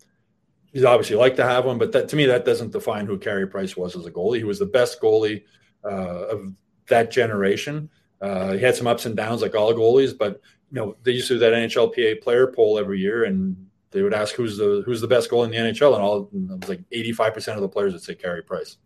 [0.72, 3.46] he'd obviously like to have one, but that, to me that doesn't define who Carey
[3.46, 4.38] Price was as a goalie.
[4.38, 5.44] He was the best goalie
[5.84, 6.52] uh, of
[6.88, 7.90] that generation.
[8.20, 11.28] Uh, he had some ups and downs like all goalies, but you know they used
[11.28, 13.56] to do that NHLPA player poll every year, and
[13.90, 16.60] they would ask who's the who's the best goal in the NHL, and all it
[16.60, 18.78] was like eighty five percent of the players would say Carey Price.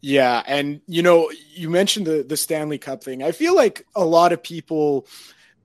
[0.00, 3.22] Yeah, and you know, you mentioned the the Stanley Cup thing.
[3.22, 5.06] I feel like a lot of people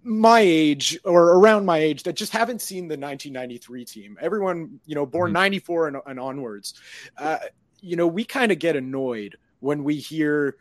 [0.07, 4.17] my age or around my age that just haven't seen the 1993 team.
[4.21, 5.33] Everyone, you know, born mm-hmm.
[5.33, 6.75] 94 and, and onwards,
[7.17, 7.39] uh,
[7.81, 10.55] you know, we kind of get annoyed when we hear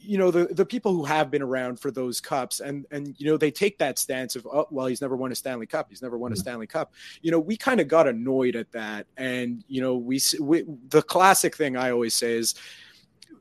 [0.00, 3.26] you know the the people who have been around for those cups and and you
[3.26, 6.00] know they take that stance of oh well he's never won a Stanley Cup he's
[6.00, 6.40] never won a mm-hmm.
[6.40, 10.18] Stanley Cup you know we kind of got annoyed at that and you know we,
[10.40, 12.54] we the classic thing I always say is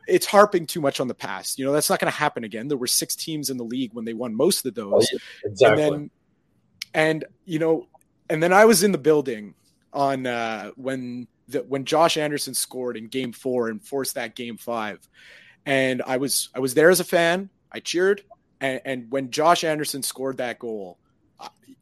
[0.08, 1.58] it's harping too much on the past.
[1.60, 2.68] You know, that's not going to happen again.
[2.68, 5.08] There were six teams in the league when they won most of those.
[5.14, 5.84] Oh, exactly.
[5.84, 6.10] And then,
[6.94, 7.88] and you know,
[8.30, 9.54] and then I was in the building
[9.94, 14.58] on uh, when the, when Josh Anderson scored in Game Four and forced that Game
[14.58, 15.08] Five,
[15.66, 17.50] and I was I was there as a fan.
[17.72, 18.24] I cheered,
[18.62, 20.98] and, and when Josh Anderson scored that goal,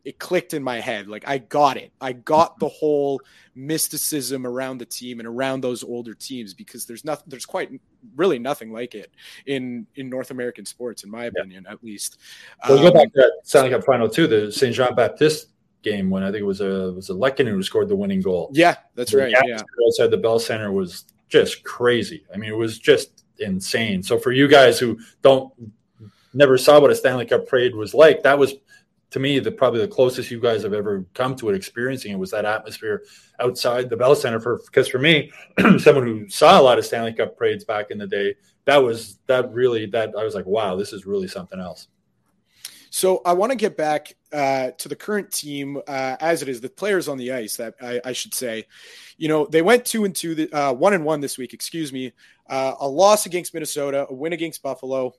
[0.04, 1.08] it clicked in my head.
[1.08, 1.92] Like I got it.
[2.02, 3.22] I got the whole
[3.56, 7.26] mysticism around the team and around those older teams because there's nothing.
[7.28, 7.72] There's quite
[8.16, 9.12] really nothing like it
[9.46, 11.74] in in North American sports, in my opinion, yeah.
[11.74, 12.20] at least.
[12.68, 14.28] Well, um, go back to that Stanley Cup final too.
[14.28, 15.48] The Saint Jean Baptiste
[15.84, 18.22] game when I think it was a it was a Lehkonen who scored the winning
[18.22, 18.50] goal.
[18.54, 19.34] Yeah, that's right.
[19.46, 22.26] Yeah, outside the Bell Center was just crazy.
[22.34, 24.04] I mean, it was just insane.
[24.04, 25.52] So for you guys who don't
[26.34, 28.56] never saw what a Stanley Cup parade was like, that was
[29.13, 32.17] to me, the probably the closest you guys have ever come to it, experiencing it,
[32.17, 33.04] was that atmosphere
[33.39, 34.39] outside the Bell Center.
[34.39, 35.32] For because for me,
[35.78, 38.34] someone who saw a lot of Stanley Cup parades back in the day,
[38.65, 41.89] that was that really that I was like, wow, this is really something else.
[42.89, 46.60] So I want to get back uh, to the current team uh, as it is,
[46.60, 47.58] the players on the ice.
[47.58, 48.65] That I, I should say,
[49.17, 51.54] you know, they went two and two, uh, one and one this week.
[51.54, 52.13] Excuse me,
[52.49, 55.13] uh, a loss against Minnesota, a win against Buffalo,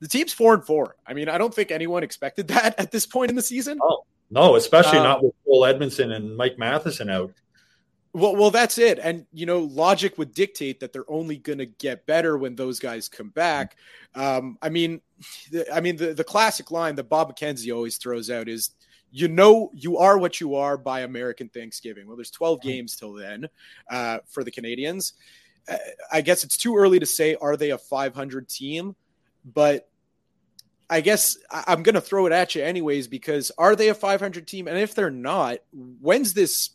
[0.00, 0.96] the team's four and four.
[1.06, 3.78] I mean, I don't think anyone expected that at this point in the season.
[3.82, 7.32] Oh, no, especially um, not with Joel Edmondson and Mike Matheson out.
[8.12, 8.98] Well, well, that's it.
[8.98, 12.80] And you know, logic would dictate that they're only going to get better when those
[12.80, 13.76] guys come back.
[14.14, 15.00] Um, I mean,
[15.52, 18.70] the, I mean, the, the classic line that Bob McKenzie always throws out is,
[19.12, 23.12] "You know, you are what you are by American Thanksgiving." Well, there's 12 games till
[23.12, 23.48] then
[23.88, 25.12] uh, for the Canadians.
[25.68, 25.76] Uh,
[26.10, 28.96] I guess it's too early to say are they a 500 team,
[29.44, 29.88] but
[30.90, 34.46] I guess I'm going to throw it at you anyways because are they a 500
[34.46, 34.66] team?
[34.66, 36.70] And if they're not, when's this?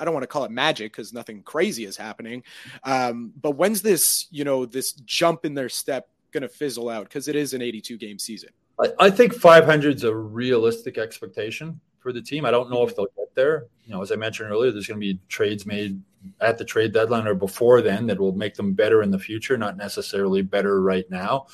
[0.00, 2.42] I don't want to call it magic because nothing crazy is happening.
[2.82, 4.26] Um, but when's this?
[4.32, 7.62] You know, this jump in their step going to fizzle out because it is an
[7.62, 8.50] 82 game season.
[8.80, 12.44] I, I think 500 is a realistic expectation for the team.
[12.44, 13.68] I don't know if they'll get there.
[13.84, 16.02] You know, as I mentioned earlier, there's going to be trades made
[16.40, 19.56] at the trade deadline or before then that will make them better in the future,
[19.56, 21.46] not necessarily better right now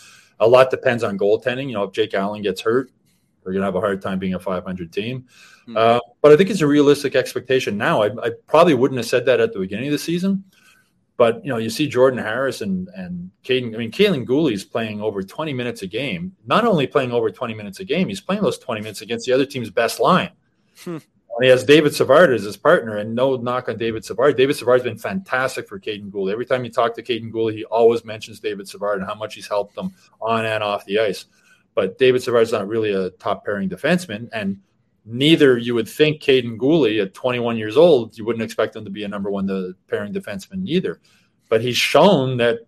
[0.42, 1.68] a lot depends on goaltending.
[1.68, 2.90] You know, if Jake Allen gets hurt,
[3.44, 5.26] we're going to have a hard time being a 500 team.
[5.62, 5.76] Mm-hmm.
[5.76, 8.02] Uh, but I think it's a realistic expectation now.
[8.02, 10.44] I, I, probably wouldn't have said that at the beginning of the season.
[11.16, 13.74] But you know, you see Jordan Harris and and Kaiden.
[13.74, 16.34] I mean, Kaiden Guhle is playing over 20 minutes a game.
[16.46, 19.32] Not only playing over 20 minutes a game, he's playing those 20 minutes against the
[19.32, 20.30] other team's best line.
[21.40, 24.36] He has David Savard as his partner, and no knock on David Savard.
[24.36, 26.30] David Savard's been fantastic for Kaiden Guhle.
[26.30, 29.34] Every time you talk to Kaiden Guhle, he always mentions David Savard and how much
[29.34, 31.26] he's helped them on and off the ice.
[31.74, 34.60] But David Savard's not really a top pairing defenseman, and
[35.04, 38.90] neither you would think Kaiden Guhle at 21 years old, you wouldn't expect him to
[38.90, 41.00] be a number one the pairing defenseman either.
[41.48, 42.60] But he's shown that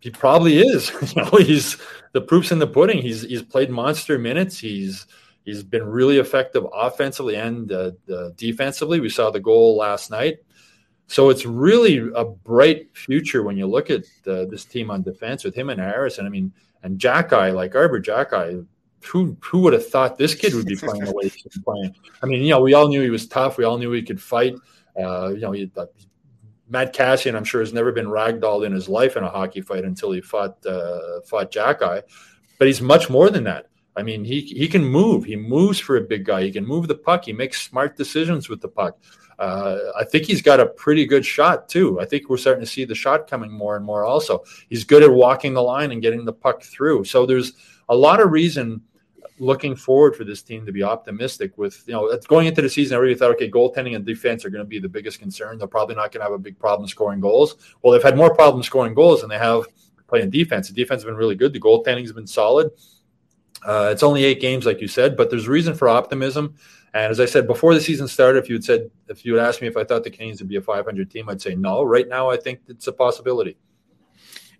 [0.00, 0.90] he probably is.
[1.14, 1.78] you know, he's
[2.12, 3.02] the proof's in the pudding.
[3.02, 4.58] He's he's played monster minutes.
[4.58, 5.06] He's
[5.44, 9.00] He's been really effective offensively and uh, uh, defensively.
[9.00, 10.38] We saw the goal last night.
[11.06, 15.44] So it's really a bright future when you look at uh, this team on defense
[15.44, 16.24] with him and Harrison.
[16.24, 16.52] I mean,
[16.82, 18.66] and Xhekaj, like Arber Xhekaj,
[19.04, 21.94] who who would have thought this kid would be playing the way he's playing?
[22.22, 23.58] I mean, you know, we all knew he was tough.
[23.58, 24.54] We all knew he could fight.
[24.98, 25.86] Uh, you know, he, uh,
[26.68, 29.84] Matt Cassian, I'm sure, has never been ragdolled in his life in a hockey fight
[29.84, 32.02] until he fought uh, fought Xhekaj.
[32.58, 33.66] But he's much more than that.
[33.96, 35.24] I mean, he he can move.
[35.24, 36.42] He moves for a big guy.
[36.42, 37.24] He can move the puck.
[37.24, 38.98] He makes smart decisions with the puck.
[39.38, 42.00] Uh, I think he's got a pretty good shot too.
[42.00, 44.04] I think we're starting to see the shot coming more and more.
[44.04, 47.04] Also, he's good at walking the line and getting the puck through.
[47.04, 47.52] So there's
[47.88, 48.80] a lot of reason
[49.40, 51.56] looking forward for this team to be optimistic.
[51.58, 54.64] With you know going into the season, everybody thought, okay, goaltending and defense are going
[54.64, 55.58] to be the biggest concern.
[55.58, 57.56] They're probably not going to have a big problem scoring goals.
[57.82, 59.66] Well, they've had more problems scoring goals than they have
[60.06, 60.68] playing defense.
[60.68, 61.52] The defense has been really good.
[61.52, 62.70] The goaltending has been solid.
[63.64, 66.54] Uh, it's only eight games, like you said, but there's reason for optimism.
[66.92, 69.46] And as I said before the season started, if you had said if you had
[69.46, 71.82] asked me if I thought the Canadiens would be a 500 team, I'd say no.
[71.82, 73.56] Right now, I think it's a possibility.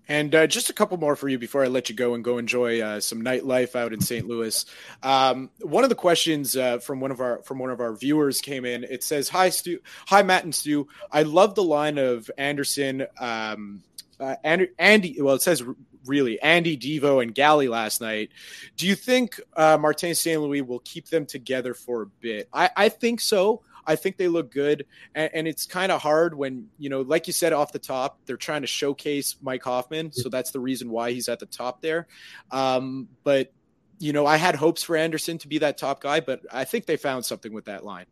[0.09, 2.37] And uh, just a couple more for you before I let you go and go
[2.37, 4.27] enjoy uh, some nightlife out in St.
[4.27, 4.67] Louis.
[5.03, 8.43] Um, one of the questions uh, from one of our from one of our viewers
[8.43, 8.85] came in.
[8.85, 10.89] It says, "Hi Stu, hi Matt and Stu.
[11.11, 13.83] I love the line of Anderson, um,
[14.21, 15.23] uh, Andy, Andy.
[15.23, 15.63] Well, it says
[16.07, 18.31] really Andy Devo and Galley last night.
[18.77, 20.41] Do you think uh, Martin St.
[20.41, 22.49] Louis will keep them together for a bit?
[22.53, 23.63] I, I think so.
[23.87, 27.27] I think they look good, and, and it's kind of hard when you know, like
[27.27, 30.91] you said off the top, they're trying to showcase Mike Hoffman, so that's the reason
[30.91, 32.07] why he's at the top there.
[32.51, 33.53] Um, but
[33.99, 36.87] you know, I had hopes for Anderson to be that top guy, but I think
[36.87, 38.07] they found something with that line.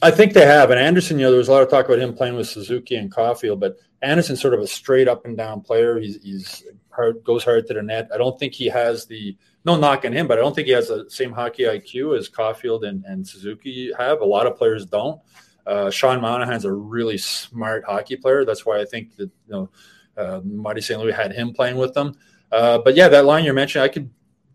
[0.00, 0.70] I think they have.
[0.70, 2.94] And Anderson, you know, there was a lot of talk about him playing with Suzuki
[2.96, 5.98] and Caufield, but Anderson's sort of a straight up and down player.
[5.98, 6.64] He's, he's
[6.98, 8.10] hard, goes hard to the net.
[8.12, 10.72] I don't think he has the no knock on him, but I don't think he
[10.72, 14.20] has the same hockey IQ as Caufield and, and Suzuki have.
[14.20, 15.20] A lot of players don't.
[15.66, 18.44] Uh, Sean Monahan's a really smart hockey player.
[18.44, 19.70] That's why I think that you know
[20.16, 21.00] uh, Marty St.
[21.00, 22.14] Louis had him playing with them.
[22.50, 24.10] Uh, but yeah, that line you're mentioning, I could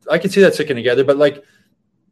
[0.09, 1.03] I could see that sticking together.
[1.03, 1.43] But like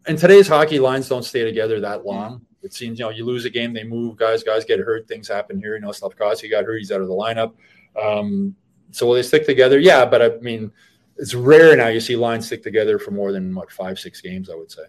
[0.07, 2.45] in today's hockey, lines don't stay together that long.
[2.63, 5.27] It seems you know you lose a game, they move guys, guys get hurt, things
[5.27, 5.75] happen here.
[5.75, 7.53] You know, Slafkovsky got hurt, he's out of the lineup.
[8.01, 8.55] Um,
[8.91, 9.79] so will they stick together?
[9.79, 10.71] Yeah, but I mean
[11.17, 14.49] it's rare now you see lines stick together for more than what five six games.
[14.49, 14.83] I would say.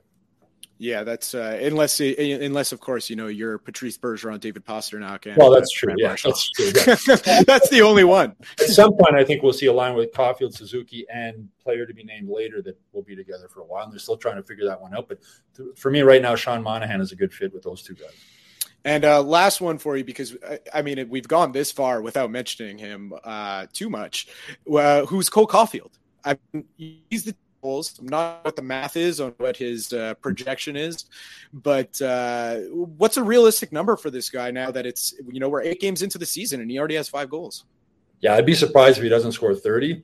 [0.83, 5.27] Yeah, that's uh, unless unless of course you know you're Patrice Bergeron, David Pastrnak.
[5.27, 5.95] And, well, that's true.
[5.97, 6.73] Yeah, that's true.
[6.75, 6.97] Yeah.
[7.47, 8.35] that's the only one.
[8.61, 11.95] At some point, I think we'll see a line with Caufield, Suzuki, and player to
[11.95, 13.85] be named later that will be together for a while.
[13.85, 15.07] And they're still trying to figure that one out.
[15.09, 15.21] But
[15.79, 18.11] for me, right now, Sean Monahan is a good fit with those two guys.
[18.85, 20.37] And uh, last one for you, because
[20.73, 24.29] I mean we've gone this far without mentioning him uh, too much.
[24.71, 25.93] Uh, who's Cole Caufield?
[26.25, 27.99] I mean, he's the goals.
[28.01, 31.07] I'm not what the math is on what his uh, projection is,
[31.53, 35.63] but uh, what's a realistic number for this guy now that it's you know we're
[35.63, 37.65] eight games into the season and he already has five goals.
[38.21, 40.03] Yeah, I'd be surprised if he doesn't score 30,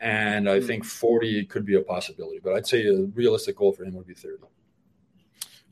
[0.00, 2.40] and I mm think 40 could be a possibility.
[2.42, 4.38] But I'd say a realistic goal for him would be 30.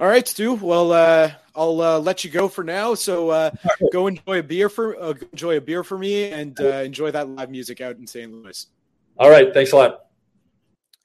[0.00, 0.54] All right, Stu.
[0.54, 2.94] Well, uh, I'll uh, let you go for now.
[2.94, 3.50] So uh,
[3.92, 7.28] go enjoy a beer for uh, enjoy a beer for me, and uh, enjoy that
[7.28, 8.32] live music out in St.
[8.32, 8.64] Louis.
[9.18, 9.52] All right.
[9.52, 10.04] Thanks a lot.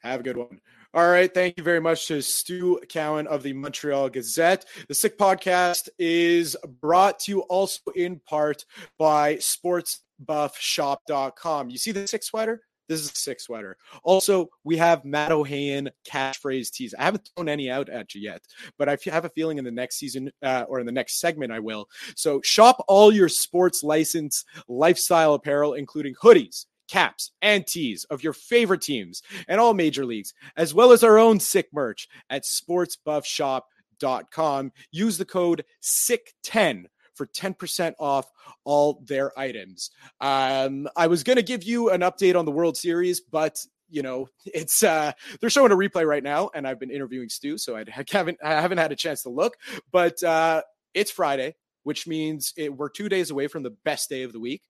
[0.03, 0.61] Have a good one.
[0.93, 1.33] All right.
[1.33, 4.65] Thank you very much to Stu Cowan of the Montreal Gazette.
[4.87, 8.63] The Sick Podcast is brought to you also in part
[8.99, 11.71] by sportsbuffshop.com.
[11.71, 12.61] You see the Sick sweater?
[12.87, 13.77] This is a sick sweater.
[14.03, 16.93] Also, we have Matt Ohayon catchphrase tees.
[16.97, 18.41] I haven't thrown any out at you yet,
[18.77, 21.51] but I have a feeling in the next season uh, or in the next segment
[21.51, 21.87] I will.
[22.15, 28.33] So shop all your sports license lifestyle apparel, including hoodies, caps, and tees of your
[28.33, 34.71] favorite teams and all major leagues, as well as our own sick merch at sportsbuffshop.com.
[34.91, 38.29] Use the code SICK10 for 10% off
[38.63, 39.91] all their items.
[40.21, 43.57] Um, I was going to give you an update on the World Series, but
[43.89, 47.57] you know it's uh they're showing a replay right now and i've been interviewing stu
[47.57, 49.57] so i haven't i haven't had a chance to look
[49.91, 50.61] but uh
[50.95, 54.39] it's friday which means it, we're two days away from the best day of the
[54.39, 54.63] week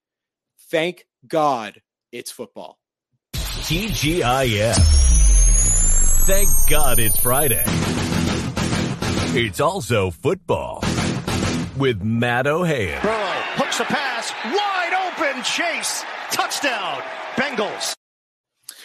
[0.71, 1.79] thank god
[2.13, 2.77] it's football.
[3.34, 4.75] TGIF.
[6.25, 7.63] Thank God it's Friday.
[9.36, 10.84] It's also football
[11.77, 13.01] with Matt Ohayon.
[13.01, 17.01] Burrow hooks a pass, wide open, chase, touchdown,
[17.36, 17.95] Bengals.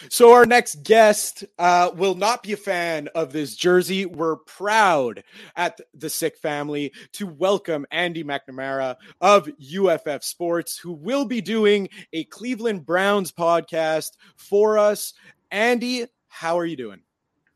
[0.09, 4.05] So our next guest uh, will not be a fan of this jersey.
[4.05, 5.23] We're proud
[5.55, 11.89] at the Sick family to welcome Andy McNamara of UFF Sports, who will be doing
[12.13, 15.13] a Cleveland Browns podcast for us.
[15.51, 17.01] Andy, how are you doing?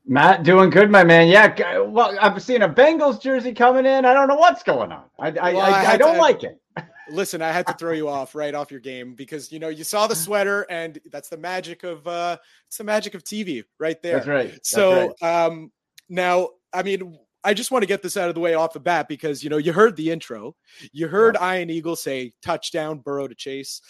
[0.05, 1.29] Matt, doing good, my man.
[1.29, 4.03] Yeah, well, I'm seeing a Bengals jersey coming in.
[4.03, 5.05] I don't know what's going on.
[5.17, 6.59] I I, well, I, I, don't to, like it.
[7.09, 9.85] Listen, I had to throw you off right off your game because you know you
[9.85, 12.37] saw the sweater, and that's the magic of uh
[12.67, 14.15] it's the magic of TV right there.
[14.15, 14.51] That's right.
[14.51, 15.45] That's so right.
[15.45, 15.71] um
[16.09, 18.81] now, I mean, I just want to get this out of the way off the
[18.81, 20.55] bat because you know you heard the intro,
[20.91, 21.55] you heard yeah.
[21.55, 23.81] Ian Eagle say touchdown, Burrow to chase.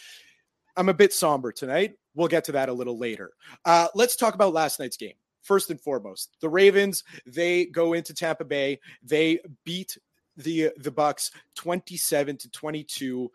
[0.78, 1.94] I'm a bit somber tonight.
[2.14, 3.32] We'll get to that a little later.
[3.66, 6.36] Uh, let's talk about last night's game first and foremost.
[6.42, 9.98] The Ravens, they go into Tampa Bay, they beat
[10.38, 13.32] the the Bucks 27 to 22.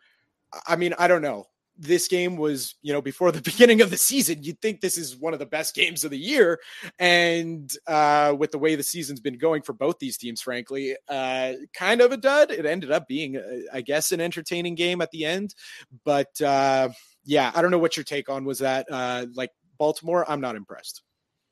[0.67, 1.47] I mean, I don't know.
[1.81, 5.17] This game was, you know, before the beginning of the season, you'd think this is
[5.17, 6.59] one of the best games of the year.
[6.99, 11.53] And uh, with the way the season's been going for both these teams, frankly, uh,
[11.75, 12.51] kind of a dud.
[12.51, 13.43] It ended up being, uh,
[13.73, 15.55] I guess, an entertaining game at the end.
[16.05, 16.89] But uh,
[17.25, 18.87] yeah, I don't know what your take on was that.
[18.91, 21.03] Uh, like Baltimore, I'm not impressed.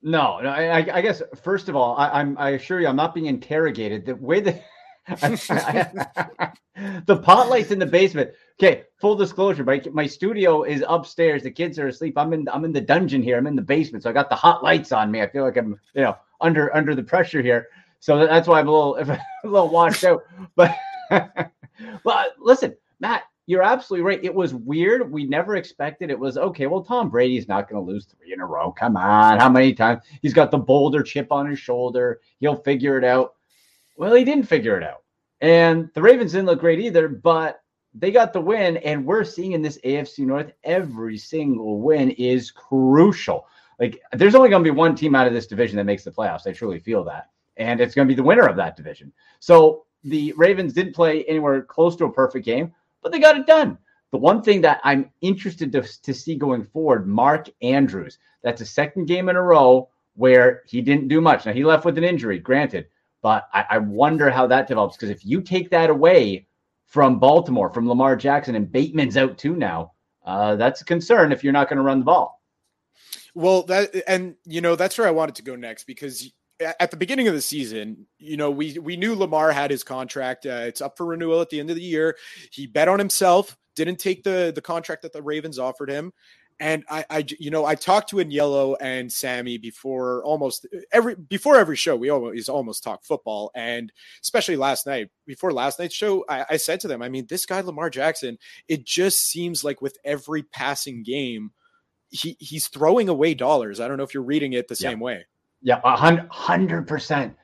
[0.06, 3.12] No, no I, I, guess first of all, I, am I assure you, I'm not
[3.12, 4.06] being interrogated.
[4.06, 4.62] The way that
[7.06, 8.30] the pot lights in the basement.
[8.62, 11.42] Okay, full disclosure, my my studio is upstairs.
[11.42, 12.16] The kids are asleep.
[12.16, 13.36] I'm in I'm in the dungeon here.
[13.36, 15.22] I'm in the basement, so I got the hot lights on me.
[15.22, 17.66] I feel like I'm you know under under the pressure here.
[17.98, 20.22] So that's why I'm a little a little washed out.
[20.54, 20.72] But
[22.04, 24.24] well, listen, Matt, you're absolutely right.
[24.24, 25.10] It was weird.
[25.10, 26.66] We never expected it was okay.
[26.66, 28.72] Well, Tom Brady's not going to lose three in a row.
[28.72, 32.20] Come on, how many times he's got the boulder chip on his shoulder?
[32.40, 33.34] He'll figure it out.
[33.96, 35.04] Well, he didn't figure it out,
[35.40, 37.08] and the Ravens didn't look great either.
[37.08, 37.62] But
[37.94, 42.50] they got the win, and we're seeing in this AFC North every single win is
[42.50, 43.46] crucial.
[43.78, 46.10] Like, there's only going to be one team out of this division that makes the
[46.10, 46.46] playoffs.
[46.46, 49.12] I truly feel that, and it's going to be the winner of that division.
[49.38, 53.46] So the Ravens didn't play anywhere close to a perfect game, but they got it
[53.46, 53.78] done.
[54.12, 58.66] The one thing that I'm interested to, to see going forward, Mark Andrews, that's a
[58.66, 61.44] second game in a row where he didn't do much.
[61.44, 62.86] Now he left with an injury, granted,
[63.22, 66.46] but I, I wonder how that develops because if you take that away
[66.86, 69.92] from Baltimore, from Lamar Jackson, and Bateman's out too now,
[70.24, 72.42] uh, that's a concern if you're not going to run the ball.
[73.34, 76.96] Well, that and you know that's where I wanted to go next because at the
[76.96, 80.46] beginning of the season, you know, we we knew Lamar had his contract.
[80.46, 82.16] Uh, it's up for renewal at the end of the year.
[82.50, 86.12] He bet on himself, didn't take the the contract that the Ravens offered him.
[86.58, 91.56] And I, I, you know, I talked to Yellow and Sammy before almost every before
[91.56, 91.96] every show.
[91.96, 93.92] We always almost talk football, and
[94.22, 97.44] especially last night before last night's show, I, I said to them, I mean, this
[97.44, 98.38] guy Lamar Jackson,
[98.68, 101.50] it just seems like with every passing game,
[102.08, 103.78] he he's throwing away dollars.
[103.78, 104.90] I don't know if you're reading it the yeah.
[104.90, 105.26] same way.
[105.66, 107.34] Yeah, hundred percent.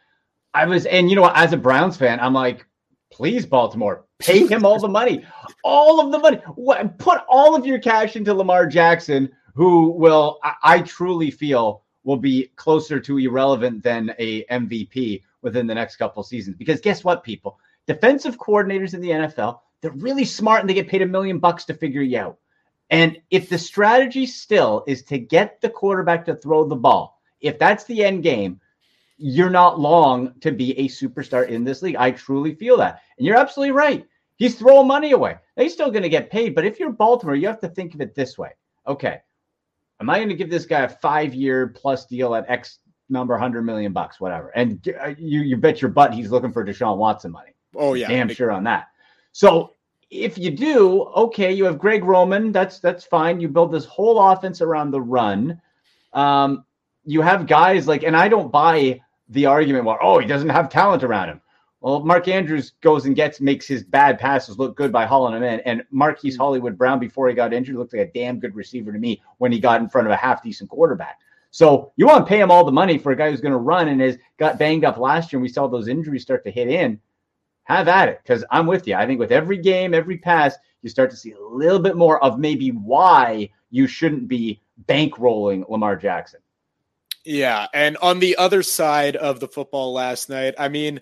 [0.54, 1.28] I was, and you know?
[1.34, 2.64] As a Browns fan, I'm like,
[3.10, 5.24] please, Baltimore, pay him all the money,
[5.64, 6.40] all of the money.
[6.98, 12.16] Put all of your cash into Lamar Jackson, who will, I, I truly feel, will
[12.16, 16.54] be closer to irrelevant than a MVP within the next couple seasons.
[16.54, 17.58] Because guess what, people?
[17.88, 21.64] Defensive coordinators in the NFL, they're really smart and they get paid a million bucks
[21.64, 22.38] to figure you out.
[22.88, 27.58] And if the strategy still is to get the quarterback to throw the ball, if
[27.58, 28.60] that's the end game,
[29.18, 31.96] you're not long to be a superstar in this league.
[31.96, 33.02] I truly feel that.
[33.18, 34.06] And you're absolutely right.
[34.36, 35.36] He's throwing money away.
[35.56, 36.54] They're still going to get paid.
[36.54, 38.50] But if you're Baltimore, you have to think of it this way.
[38.86, 39.20] Okay.
[40.00, 42.78] Am I going to give this guy a five year plus deal at X
[43.08, 44.48] number, 100 million bucks, whatever?
[44.56, 47.52] And uh, you, you bet your butt he's looking for Deshaun Watson money.
[47.76, 48.08] Oh, yeah.
[48.08, 48.88] Damn sure on that.
[49.30, 49.74] So
[50.10, 52.52] if you do, okay, you have Greg Roman.
[52.52, 53.40] That's that's fine.
[53.40, 55.60] You build this whole offense around the run.
[56.12, 56.64] Um,
[57.04, 60.68] you have guys like, and I don't buy the argument where, oh, he doesn't have
[60.68, 61.40] talent around him.
[61.80, 65.42] Well, Mark Andrews goes and gets makes his bad passes look good by hauling him
[65.42, 65.58] in.
[65.60, 66.42] And Marquise mm-hmm.
[66.42, 69.50] Hollywood Brown, before he got injured, looked like a damn good receiver to me when
[69.50, 71.18] he got in front of a half decent quarterback.
[71.50, 73.58] So you want to pay him all the money for a guy who's going to
[73.58, 76.50] run and has got banged up last year, and we saw those injuries start to
[76.50, 77.00] hit in.
[77.64, 78.94] Have at it, because I'm with you.
[78.94, 82.22] I think with every game, every pass, you start to see a little bit more
[82.24, 86.40] of maybe why you shouldn't be bankrolling Lamar Jackson.
[87.24, 91.00] Yeah, and on the other side of the football last night, I mean,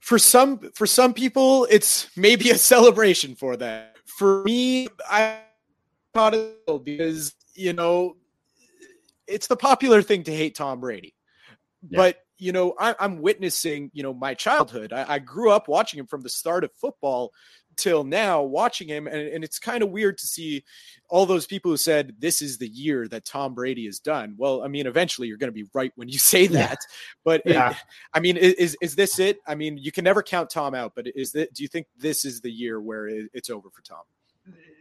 [0.00, 3.96] for some for some people, it's maybe a celebration for that.
[4.18, 5.38] For me, I
[6.14, 8.16] thought it because you know
[9.26, 11.14] it's the popular thing to hate Tom Brady,
[11.88, 11.96] yeah.
[11.96, 14.92] but you know I, am witnessing you know my childhood.
[14.92, 17.32] I, I grew up watching him from the start of football
[17.78, 20.62] till now watching him and, and it's kind of weird to see
[21.08, 24.34] all those people who said this is the year that tom brady is done.
[24.36, 26.96] Well i mean eventually you're going to be right when you say that yeah.
[27.24, 27.70] but yeah.
[27.70, 27.76] It,
[28.12, 29.38] i mean is is this it?
[29.46, 32.24] I mean you can never count tom out but is that do you think this
[32.24, 34.02] is the year where it's over for tom?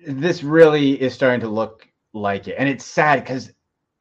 [0.06, 3.52] This really is starting to look like it and it's sad because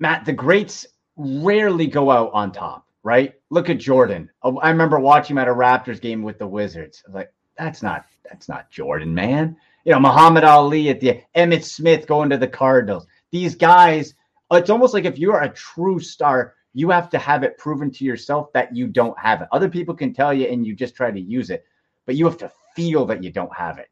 [0.01, 0.86] matt the greats
[1.16, 3.34] rarely go out on top right?
[3.51, 4.28] Look at jordan.
[4.42, 7.32] Oh, I remember watching him at a raptors game with the wizards I was like
[7.59, 9.57] that's not that's not Jordan, man.
[9.84, 13.07] You know, Muhammad Ali at the Emmitt Smith going to the Cardinals.
[13.30, 14.14] These guys,
[14.50, 18.04] it's almost like if you're a true star, you have to have it proven to
[18.04, 19.48] yourself that you don't have it.
[19.52, 21.64] Other people can tell you and you just try to use it,
[22.04, 23.88] but you have to feel that you don't have it.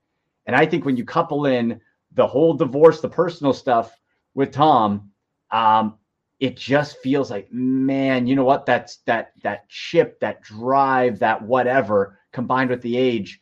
[0.46, 1.80] And I think when you couple in
[2.12, 3.96] the whole divorce, the personal stuff
[4.34, 5.10] with Tom,
[5.50, 5.94] um,
[6.40, 8.66] it just feels like, man, you know what?
[8.66, 13.40] That's that that chip, that drive, that whatever combined with the age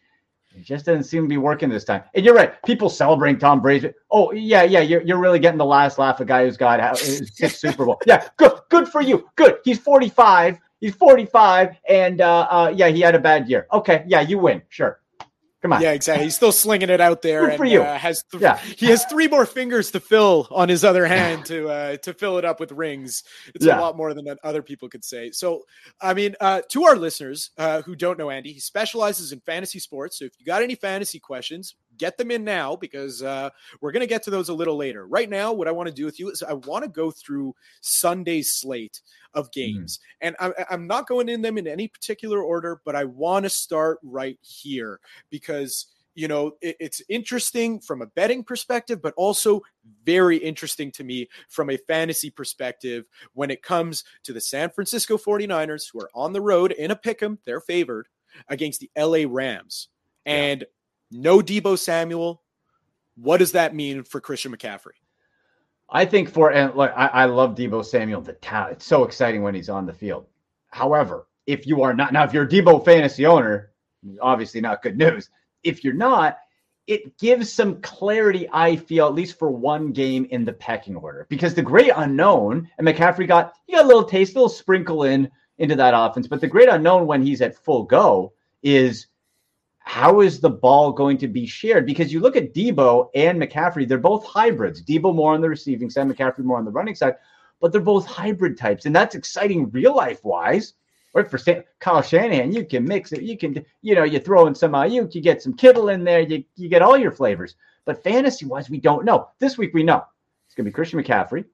[0.54, 2.02] it just doesn't seem to be working this time.
[2.14, 2.62] And you're right.
[2.64, 3.92] People celebrating Tom Brady.
[4.10, 4.80] Oh, yeah, yeah.
[4.80, 6.20] You're, you're really getting the last laugh.
[6.20, 8.00] A guy who's got six Super Bowl.
[8.06, 9.28] Yeah, good, good for you.
[9.36, 9.58] Good.
[9.64, 10.58] He's 45.
[10.82, 13.68] He's 45, and uh, uh, yeah, he had a bad year.
[13.72, 14.62] Okay, yeah, you win.
[14.68, 14.98] Sure.
[15.62, 15.80] Come on.
[15.80, 16.24] Yeah, exactly.
[16.24, 17.82] He's still slinging it out there, Good and for you.
[17.82, 18.58] Uh, has th- Yeah.
[18.58, 22.36] he has three more fingers to fill on his other hand to uh, to fill
[22.38, 23.22] it up with rings.
[23.54, 23.78] It's Yeah.
[23.78, 25.30] a lot more than other people could say.
[25.30, 25.62] So,
[26.00, 29.78] I mean, uh, to our listeners uh, who don't know Andy, he specializes in fantasy
[29.78, 30.18] sports.
[30.18, 33.48] So, if you got any fantasy questions, get them in now because uh,
[33.80, 35.06] we're going to get to those a little later.
[35.06, 37.54] Right now, what I want to do with you is I want to go through
[37.80, 39.00] Sunday's slate
[39.34, 43.04] of games, and I'm, I'm not going in them in any particular order, but I
[43.04, 44.98] want to start right here
[45.30, 45.86] because
[46.16, 49.62] you know it, it's interesting from a betting perspective but also
[50.04, 55.16] very interesting to me from a fantasy perspective when it comes to the san francisco
[55.16, 58.08] 49ers who are on the road in a pick 'em they're favored
[58.48, 59.88] against the la rams.
[60.26, 60.64] And
[61.12, 62.42] no debo samuel
[63.16, 64.92] what does that mean for christian mccaffrey
[65.92, 68.22] I think for and look, I, I love Debo Samuel.
[68.22, 70.24] The talent, it's so exciting when he's on the field.
[70.70, 73.72] However, if you are not now, if you're a Debo fantasy owner,
[74.20, 75.28] obviously not good news.
[75.62, 76.38] If you're not,
[76.86, 78.48] it gives some clarity.
[78.52, 82.68] I feel at least for one game in the pecking order because the great unknown
[82.78, 86.26] and McCaffrey got he got a little taste, a little sprinkle in into that offense.
[86.26, 88.32] But the great unknown when he's at full go
[88.62, 89.08] is
[89.84, 91.86] how is the ball going to be shared?
[91.86, 94.82] Because you look at Debo and McCaffrey, they're both hybrids.
[94.82, 97.16] Debo more on the receiving side, McCaffrey more on the running side,
[97.60, 98.86] but they're both hybrid types.
[98.86, 100.74] And that's exciting real life wise.
[101.14, 103.22] Right for Stan- Kyle Shanahan, you can mix it.
[103.22, 106.20] You can, you know, you throw in some Aiyuk, you get some Kittle in there,
[106.20, 107.56] you, you get all your flavors.
[107.84, 109.28] But fantasy wise, we don't know.
[109.38, 110.04] This week we know
[110.46, 111.44] it's going to be Christian McCaffrey.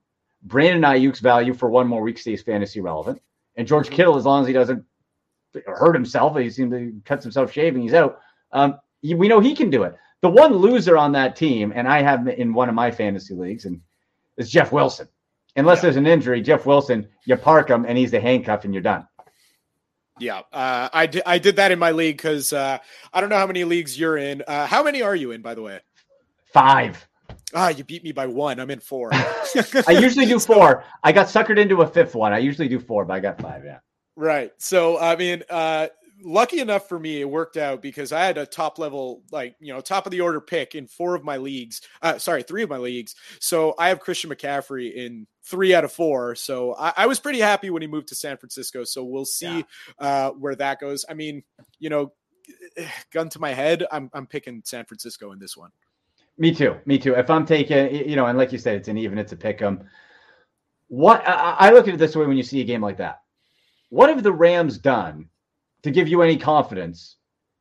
[0.43, 3.20] Brandon Aiyuk's value for one more week stays fantasy relevant.
[3.57, 3.97] And George mm-hmm.
[3.97, 4.85] Kittle, as long as he doesn't
[5.67, 8.21] hurt himself, he seems to cuts himself shaving, he's out.
[8.53, 9.95] Um, he- we know he can do it.
[10.21, 13.65] The one loser on that team, and I have in one of my fantasy leagues,
[13.67, 13.81] and
[14.37, 15.09] is Jeff Wilson.
[15.57, 15.83] Unless Yeah.
[15.83, 19.07] there's an injury, Jeff Wilson, you park him and he's the handcuff and you're done.
[20.21, 21.07] yeah uh, I
[21.39, 22.79] did that in my league because uh,
[23.13, 25.55] i don't know how many leagues you're in uh, how many are you in by
[25.55, 25.79] the way
[26.53, 27.07] Five.
[27.55, 30.85] ah you beat me by one i'm in four I usually do four.
[31.05, 32.33] I got suckered into a fifth one.
[32.33, 33.63] I usually do four, but I got five.
[33.65, 33.79] Yeah.
[34.19, 34.51] Right.
[34.59, 35.87] So I mean, uh
[36.25, 39.73] lucky enough for me, it worked out because I had a top level, like you
[39.73, 41.83] know, top of the order pick in four of my leagues.
[42.03, 43.14] Uh sorry, three of my leagues.
[43.39, 46.35] So I have Christian McCaffrey in three out of four.
[46.35, 48.83] So I, I was pretty happy when he moved to San Francisco.
[48.83, 49.64] So we'll see
[50.01, 51.05] uh where that goes.
[51.09, 51.45] I mean,
[51.79, 52.12] you know,
[53.12, 55.71] gun to my head, I'm I'm picking San Francisco in this one.
[56.39, 56.75] Me too.
[56.87, 57.14] Me too.
[57.14, 59.62] If I'm taking, you know, and like you said, it's an even, it's a pick
[59.62, 59.85] 'em.
[60.89, 63.21] What I, I look at it this way when you see a game like that.
[63.91, 65.28] What have the Rams done
[65.82, 67.16] to give you any confidence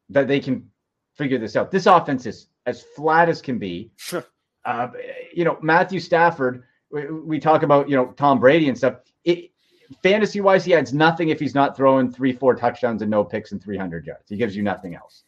[0.10, 0.70] that they can
[1.16, 1.72] figure this out?
[1.72, 3.92] This offense is as flat as can be.
[4.66, 4.90] uh,
[5.34, 6.64] you know, Matthew Stafford.
[6.92, 8.96] We, we talk about you know Tom Brady and stuff.
[9.24, 9.52] It,
[10.04, 13.52] fantasy wise, he adds nothing if he's not throwing three, four touchdowns and no picks
[13.52, 14.30] and 300 yards.
[14.30, 15.24] He gives you nothing else.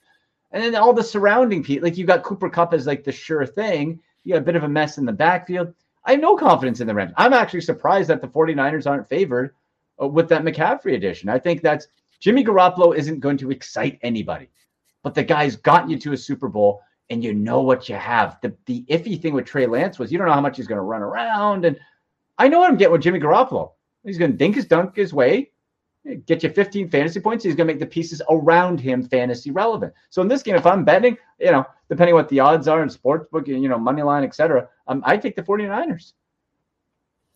[0.51, 3.45] And then all the surrounding people, like you've got Cooper Kupp as like the sure
[3.45, 3.99] thing.
[4.23, 5.73] You got a bit of a mess in the backfield.
[6.03, 7.13] I have no confidence in the Rams.
[7.17, 9.53] I'm actually surprised that the 49ers aren't favored
[10.01, 11.29] uh, with that McCaffrey addition.
[11.29, 11.87] I think that's
[12.19, 14.49] Jimmy Garoppolo isn't going to excite anybody,
[15.03, 18.37] but the guy's gotten you to a Super Bowl and you know what you have.
[18.41, 20.77] The, the iffy thing with Trey Lance was you don't know how much he's going
[20.77, 21.65] to run around.
[21.65, 21.79] And
[22.37, 23.71] I know what I'm getting with Jimmy Garoppolo.
[24.03, 25.51] He's going to dink his dunk his way,
[26.25, 27.43] get you 15 fantasy points.
[27.43, 29.93] He's going to make the pieces around him fantasy relevant.
[30.09, 32.89] So in this game, if I'm betting, you know, depending what the odds are in
[32.89, 36.13] sportsbook, you know, money line, etc., um, I take the 49ers.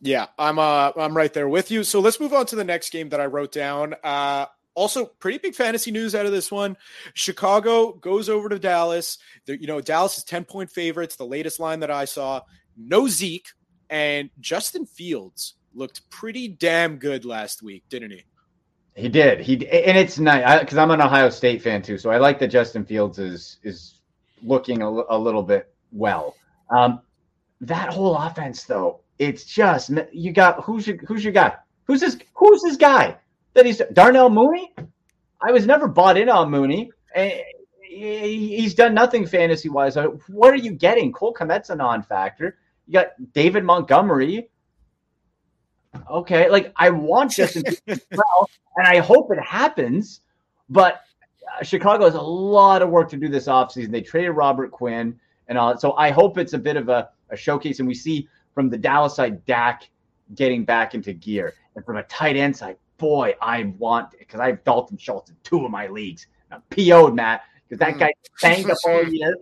[0.03, 1.85] Yeah, I'm uh I'm right there with you.
[1.85, 3.95] So let's move on to the next game that I wrote down.
[4.03, 6.75] Uh also pretty big fantasy news out of this one.
[7.13, 9.17] Chicago goes over to Dallas.
[9.45, 12.41] They're, you know, Dallas is 10 point favorites, the latest line that I saw.
[12.75, 13.47] No Zeke
[13.89, 18.25] and Justin Fields looked pretty damn good last week, didn't he?
[18.95, 19.39] He did.
[19.39, 22.49] He and it's nice because I'm an Ohio State fan too, so I like that
[22.49, 24.01] Justin Fields is is
[24.43, 26.35] looking a, a little bit well.
[26.69, 27.01] Um,
[27.61, 31.55] that whole offense, though, it's just you got who's your who's your guy?
[31.85, 32.17] Who's this?
[32.33, 33.17] Who's this guy
[33.53, 34.73] that he's Darnell Mooney?
[35.41, 36.91] I was never bought in on Mooney.
[37.83, 39.97] He's done nothing fantasy wise.
[40.27, 41.11] What are you getting?
[41.11, 42.57] Cole Kmet's a non-factor.
[42.87, 44.49] You got David Montgomery.
[46.09, 50.21] Okay, like I want Justin well, and I hope it happens.
[50.69, 51.01] But
[51.59, 53.91] uh, Chicago has a lot of work to do this offseason.
[53.91, 55.77] They traded Robert Quinn and all.
[55.77, 57.79] So I hope it's a bit of a, a showcase.
[57.79, 59.89] And we see from the Dallas side, Dak
[60.35, 61.53] getting back into gear.
[61.75, 65.35] And from a tight end side, boy, I want because I have Dalton Schultz in
[65.43, 66.27] two of my leagues.
[66.51, 67.99] I'm PO'd, Matt, because that Mm.
[67.99, 69.35] guy banged up all year.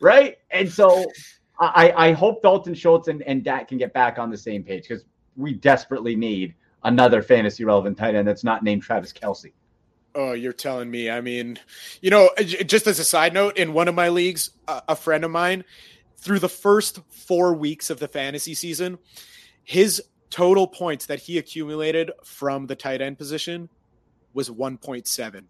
[0.00, 0.38] Right.
[0.50, 1.06] And so
[1.60, 4.88] I, I hope Dalton Schultz and, and Dak can get back on the same page
[4.88, 5.04] because
[5.36, 9.52] we desperately need another fantasy relevant tight end that's not named Travis Kelce.
[10.16, 11.10] Oh, you're telling me.
[11.10, 11.58] I mean,
[12.00, 15.30] you know, just as a side note, in one of my leagues, a friend of
[15.30, 15.64] mine,
[16.24, 18.98] through the first four weeks of the fantasy season,
[19.62, 23.68] his total points that he accumulated from the tight end position
[24.32, 25.44] was 1.7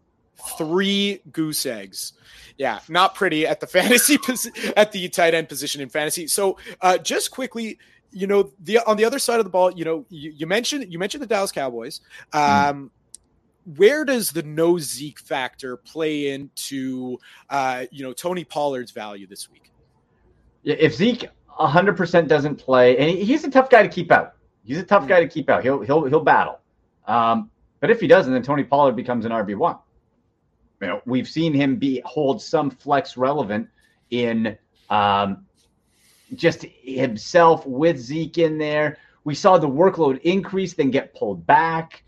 [0.58, 2.12] three goose eggs.
[2.58, 4.18] Yeah, not pretty at the fantasy
[4.76, 6.26] at the tight end position in fantasy.
[6.26, 7.78] So, uh, just quickly,
[8.10, 10.92] you know, the on the other side of the ball, you know, you, you mentioned
[10.92, 12.00] you mentioned the Dallas Cowboys.
[12.32, 12.38] Hmm.
[12.38, 12.90] Um, mm.
[13.78, 17.18] Where does the no Zeke factor play into,
[17.48, 19.70] uh, you know, Tony Pollard's value this week?
[20.64, 24.34] If Zeke 100% doesn't play, and he's a tough guy to keep out.
[24.64, 25.08] He's a tough mm.
[25.08, 25.62] guy to keep out.
[25.62, 26.60] He'll he'll he'll battle.
[27.06, 27.50] Um,
[27.80, 29.76] but if he doesn't, then Tony Pollard becomes an RB one
[30.84, 33.68] you know, we've seen him be hold some flex relevant
[34.10, 34.56] in
[34.90, 35.46] um,
[36.34, 38.98] just himself with Zeke in there.
[39.24, 42.04] We saw the workload increase, then get pulled back,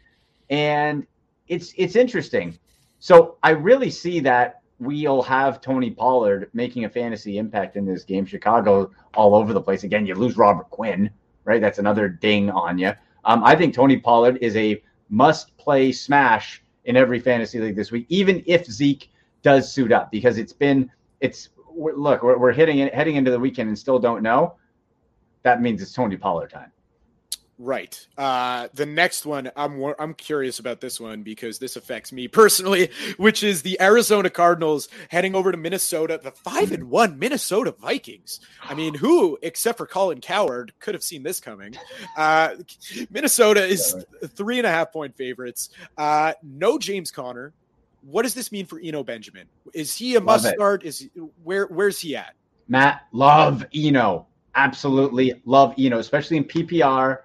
[0.51, 1.07] and
[1.49, 2.59] it's it's interesting.
[2.99, 8.05] So I really see that we'll have Tony Pollard making a fantasy impact in this
[8.05, 8.27] game.
[8.27, 9.85] Chicago all over the place.
[9.85, 11.11] Again, you lose Robert Quinn,
[11.45, 11.61] right?
[11.61, 12.93] That's another ding on you.
[13.25, 17.91] Um, I think Tony Pollard is a must play smash in every fantasy league this
[17.91, 19.11] week, even if Zeke
[19.43, 23.39] does suit up, because it's been it's look we're, we're hitting it heading into the
[23.39, 24.55] weekend and still don't know.
[25.43, 26.73] That means it's Tony Pollard time.
[27.59, 28.07] Right.
[28.19, 32.91] Uh, the next one, I'm I'm curious about this one because this affects me personally,
[33.17, 38.41] which is the Arizona Cardinals heading over to Minnesota, the five and one Minnesota Vikings.
[38.63, 41.75] I mean, who except for Colin Cowherd could have seen this coming?
[42.17, 42.57] Uh,
[43.11, 45.71] Minnesota is three and a half point favorites.
[45.97, 47.53] Uh, no James Conner.
[48.03, 49.47] What does this mean for Eno Benjamin?
[49.73, 50.85] Is he a must start?
[50.85, 51.09] Is
[51.43, 52.35] where where's he at?
[52.69, 54.27] Matt, love Eno.
[54.55, 57.21] Absolutely love Eno, especially in PPR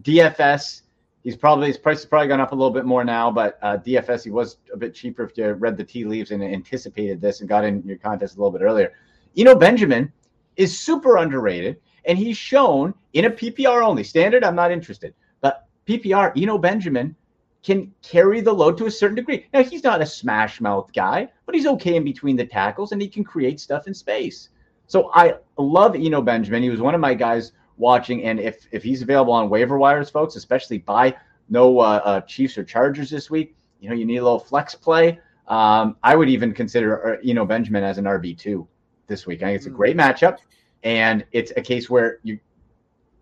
[0.00, 0.82] DFS,
[1.22, 3.76] he's probably his price has probably gone up a little bit more now, but uh,
[3.78, 7.40] DFS he was a bit cheaper if you read the tea leaves and anticipated this
[7.40, 8.92] and got in your contest a little bit earlier.
[9.34, 10.12] You know, Benjamin
[10.56, 14.44] is super underrated, and he's shown in a PPR only standard.
[14.44, 17.14] I'm not interested, but PPR, you know, Benjamin
[17.62, 19.46] can carry the load to a certain degree.
[19.52, 23.00] Now he's not a smash mouth guy, but he's okay in between the tackles, and
[23.00, 24.48] he can create stuff in space.
[24.86, 26.62] So I love Eno Benjamin.
[26.62, 28.24] He was one of my guys watching.
[28.24, 31.14] And if if he's available on waiver wires, folks, especially by
[31.50, 34.74] no uh, uh, Chiefs or Chargers this week, you know, you need a little flex
[34.74, 35.18] play.
[35.48, 38.66] Um, I would even consider uh, you know Benjamin as an RB two
[39.08, 39.42] this week.
[39.42, 39.76] I think it's a hmm.
[39.76, 40.38] great matchup,
[40.82, 42.38] and it's a case where you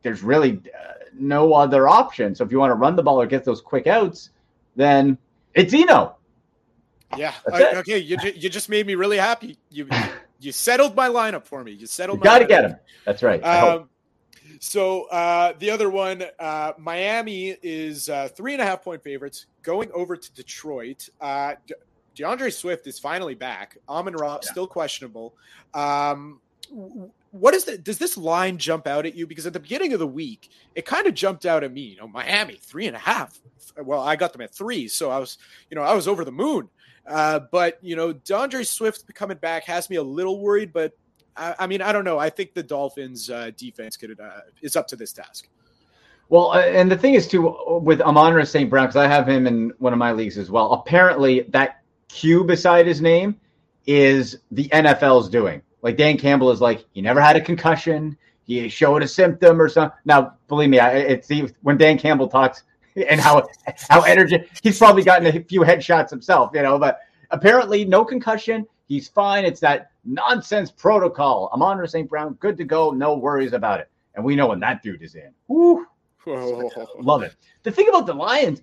[0.03, 2.35] there's really uh, no other option.
[2.35, 4.31] So if you want to run the ball or get those quick outs,
[4.77, 5.19] then
[5.55, 6.17] it's Eno.
[7.17, 7.35] Yeah.
[7.53, 7.99] Okay.
[7.99, 9.59] You, you just made me really happy.
[9.69, 9.89] You
[10.41, 11.73] you settled my lineup for me.
[11.73, 12.19] You settled.
[12.19, 12.77] You got to get him.
[13.05, 13.43] That's right.
[13.43, 13.90] Um,
[14.59, 19.47] so uh, the other one, uh, Miami is uh, three and a half point favorites
[19.63, 21.09] going over to Detroit.
[21.21, 21.75] Uh, De-
[22.15, 23.79] D'Andre Swift is finally back.
[23.89, 24.51] Amon Ra yeah.
[24.51, 25.35] still questionable.
[25.75, 26.41] Um,
[27.31, 29.27] what is the does this line jump out at you?
[29.27, 31.83] Because at the beginning of the week, it kind of jumped out at me.
[31.83, 33.39] You know, Miami three and a half.
[33.83, 35.39] Well, I got them at three, so I was,
[35.71, 36.69] you know, I was over the moon.
[37.07, 40.93] Uh, but you know, D'Andre Swift coming back has me a little worried, but
[41.37, 42.19] I, I mean, I don't know.
[42.19, 45.49] I think the Dolphins' uh, defense could uh, is up to this task.
[46.29, 48.71] Well, uh, and the thing is too with Amon-Ra St.
[48.71, 50.73] Brown because I have him in one of my leagues as well.
[50.73, 53.39] Apparently, that Q beside his name
[53.87, 55.63] is the NFL's doing.
[55.83, 58.17] Like Dan Campbell is like he never had a concussion.
[58.45, 59.97] He showed a symptom or something.
[60.05, 61.31] Now, believe me, I, it's
[61.63, 62.63] when Dan Campbell talks
[63.09, 63.49] and how
[63.89, 66.79] how energetic he's probably gotten a few headshots himself, you know.
[66.79, 67.01] But
[67.31, 68.67] apparently, no concussion.
[68.87, 69.45] He's fine.
[69.45, 71.51] It's that nonsense protocol.
[71.53, 72.09] Amon-Ra St.
[72.09, 72.91] Brown, good to go.
[72.91, 73.91] No worries about it.
[74.15, 75.31] And we know when that dude is in.
[75.49, 75.87] Woo.
[76.27, 77.35] Love it.
[77.63, 78.63] The thing about the Lions,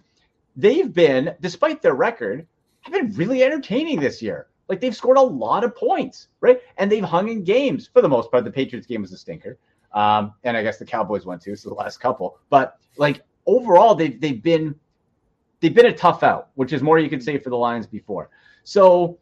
[0.55, 2.45] they've been, despite their record,
[2.81, 4.47] have been really entertaining this year.
[4.67, 6.61] Like they've scored a lot of points, right?
[6.77, 8.43] And they've hung in games for the most part.
[8.43, 9.57] The Patriots game was a stinker.
[9.93, 12.37] Um, and I guess the Cowboys won too, so the last couple.
[12.49, 14.75] But like overall, they've they've been
[15.61, 18.29] they've been a tough out, which is more you could say for the Lions before.
[18.63, 19.17] So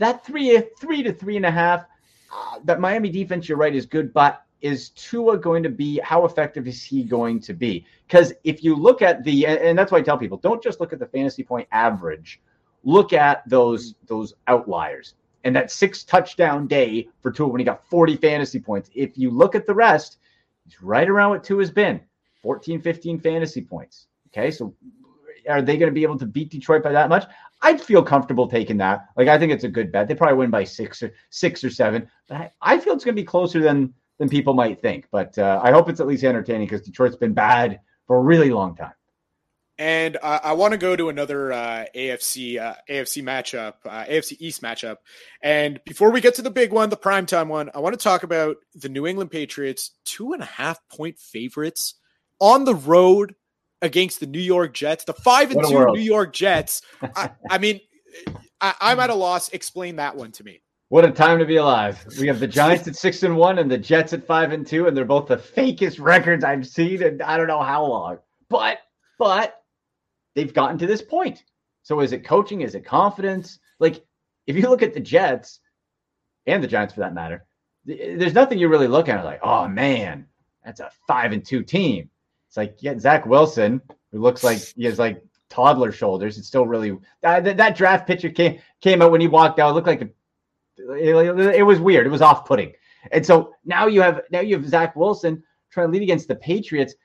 [0.00, 1.84] that three three to three and a half.
[2.32, 6.00] Uh, that Miami defense, you're right, is good, but is Tua going to be?
[6.02, 7.86] How effective is he going to be?
[8.06, 10.92] Because if you look at the, and that's why I tell people, don't just look
[10.92, 12.40] at the fantasy point average.
[12.84, 15.14] Look at those those outliers.
[15.44, 18.90] And that six touchdown day for Tua when he got 40 fantasy points.
[18.94, 20.18] If you look at the rest,
[20.64, 22.00] he's right around what Tua has been
[22.42, 24.06] 14, 15 fantasy points.
[24.28, 24.50] Okay.
[24.50, 24.74] So
[25.48, 27.24] are they going to be able to beat Detroit by that much?
[27.62, 29.08] I'd feel comfortable taking that.
[29.16, 30.08] Like I think it's a good bet.
[30.08, 33.16] They probably win by six or six or seven, but I, I feel it's going
[33.16, 35.06] to be closer than than people might think.
[35.10, 38.50] But uh, I hope it's at least entertaining because Detroit's been bad for a really
[38.50, 38.92] long time.
[39.78, 44.36] And uh, I want to go to another uh, AFC uh, AFC matchup, uh, AFC
[44.38, 44.96] East matchup.
[45.42, 48.22] And before we get to the big one, the primetime one, I want to talk
[48.22, 51.94] about the New England Patriots, two and a half point favorites
[52.40, 53.34] on the road
[53.82, 55.96] against the New York Jets, the five and two world.
[55.96, 56.82] New York Jets.
[57.02, 57.80] I, I mean,
[58.60, 59.48] I, I'm at a loss.
[59.50, 60.62] Explain that one to me.
[60.88, 62.04] What a time to be alive.
[62.18, 64.88] We have the Giants at six and one and the Jets at five and two,
[64.88, 68.18] and they're both the fakest records I've seen in I don't know how long.
[68.48, 68.78] But
[69.16, 69.54] but
[70.34, 71.44] they've gotten to this point.
[71.82, 72.62] So is it coaching?
[72.62, 73.60] Is it confidence?
[73.78, 74.04] Like
[74.48, 75.60] if you look at the Jets
[76.46, 77.46] and the Giants for that matter,
[77.86, 80.26] th- there's nothing you really look at like, oh man,
[80.64, 82.10] that's a five and two team.
[82.50, 83.80] It's like yeah, Zach Wilson,
[84.10, 86.36] who looks like he has like toddler shoulders.
[86.36, 89.70] It's still really that, that, draft picture came came out when he walked out.
[89.70, 90.08] It looked like a
[90.76, 92.08] it, it was weird.
[92.08, 92.72] It was off putting.
[93.12, 96.34] And so now you have now you have Zach Wilson trying to lead against the
[96.34, 96.96] Patriots.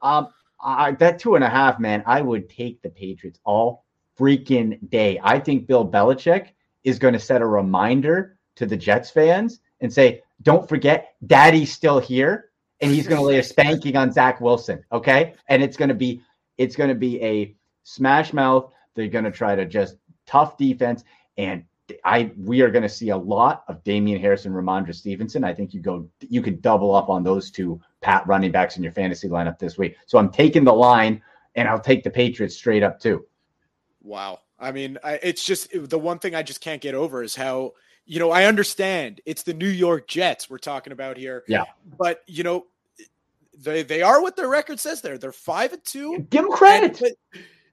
[0.00, 0.28] Um,
[0.58, 3.84] I, that two and a half, man, I would take the Patriots all
[4.18, 5.20] freaking day.
[5.22, 6.52] I think Bill Belichick
[6.82, 11.74] is going to set a reminder to the Jets fans and say, "Don't forget, Daddy's
[11.74, 12.52] still here,"
[12.84, 14.84] and he's going to lay a spanking on Zach Wilson.
[14.92, 16.22] Okay, and it's going to be
[16.58, 18.72] it's going to be a smash mouth.
[18.94, 21.04] They're going to try to just tough defense
[21.36, 21.64] and
[22.04, 25.44] I we are going to see a lot of Damian Harrison, Rhamondre Stevenson.
[25.44, 28.82] I think you go you could double up on those two pat running backs in
[28.82, 29.96] your fantasy lineup this week.
[30.06, 31.20] So I'm taking the line
[31.54, 33.26] and I'll take the Patriots straight up too.
[34.02, 34.40] Wow.
[34.58, 37.72] I mean, I, it's just the one thing I just can't get over is how,
[38.06, 41.44] you know, I understand it's the New York Jets we're talking about here.
[41.48, 41.64] Yeah.
[41.98, 42.66] But, you know,
[43.58, 45.18] they they are what their record says there.
[45.18, 46.26] They're 5 and 2.
[46.30, 47.00] Give them credit.
[47.00, 47.14] And-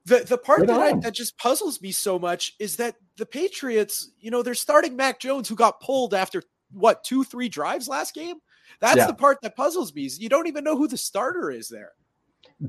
[0.05, 4.09] the the part that, I, that just puzzles me so much is that the Patriots,
[4.19, 8.15] you know, they're starting Mac Jones, who got pulled after what two, three drives last
[8.15, 8.38] game.
[8.79, 9.05] That's Yeah.
[9.07, 10.05] the part that puzzles me.
[10.07, 11.91] Is you don't even know who the starter is there.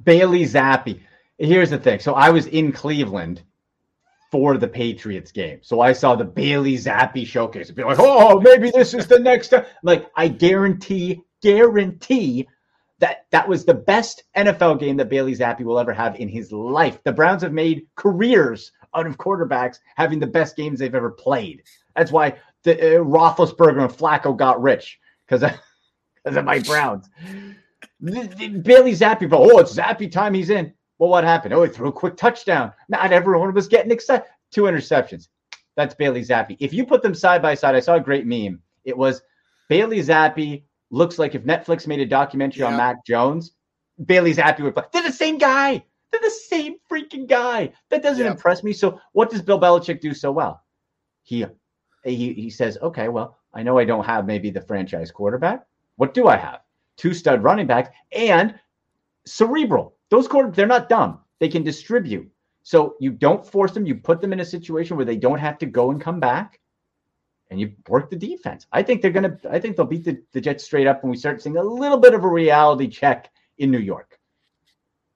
[0.04, 1.00] Bailey Zappe.
[1.38, 2.00] Here's the thing.
[2.00, 3.42] So I was in Cleveland
[4.30, 5.60] for the Patriots game.
[5.62, 7.70] So I saw the Bailey Zappe showcase.
[7.70, 9.48] Be like, oh, maybe this is the next.
[9.48, 12.46] time." Like I guarantee, guarantee
[13.02, 16.52] that that was the best NFL game that Bailey Zappe will ever have in his
[16.52, 17.02] life.
[17.02, 21.64] The Browns have made careers out of quarterbacks having the best games they've ever played.
[21.96, 27.10] That's why the uh, Roethlisberger and Flacco got rich because because of my Browns.
[28.00, 30.34] Bailey Zappe, oh, it's Zappe time.
[30.34, 30.72] He's in.
[30.98, 31.54] Well, what happened?
[31.54, 32.72] Oh, he threw a quick touchdown.
[32.88, 34.26] Not everyone was getting excited.
[34.52, 35.26] Two interceptions.
[35.74, 36.56] That's Bailey Zappe.
[36.60, 38.62] If you put them side by side, I saw a great meme.
[38.84, 39.22] It was
[39.68, 40.62] Bailey Zappe
[40.92, 43.52] looks like if Netflix made a documentary on Mac Jones,
[44.06, 44.84] Bailey Zappe would play.
[44.92, 45.82] They're the same guy.
[46.12, 47.72] They're the same freaking guy.
[47.90, 48.30] That doesn't Yeah.
[48.30, 48.72] impress me.
[48.72, 50.62] So, what does Bill Belichick do so well?
[51.22, 51.44] He
[52.04, 55.66] he he says, okay, well, I know I don't have maybe the franchise quarterback.
[55.96, 56.60] What do I have?
[56.96, 58.54] Two stud running backs and
[59.24, 59.96] cerebral.
[60.10, 61.20] Those quarter they're not dumb.
[61.38, 62.30] They can distribute.
[62.64, 63.86] So you don't force them.
[63.86, 66.60] You put them in a situation where they don't have to go and come back,
[67.52, 68.66] and you work the defense.
[68.72, 69.38] I think they're gonna.
[69.48, 71.98] I think they'll beat the, the Jets straight up when we start seeing a little
[71.98, 74.18] bit of a reality check in New York.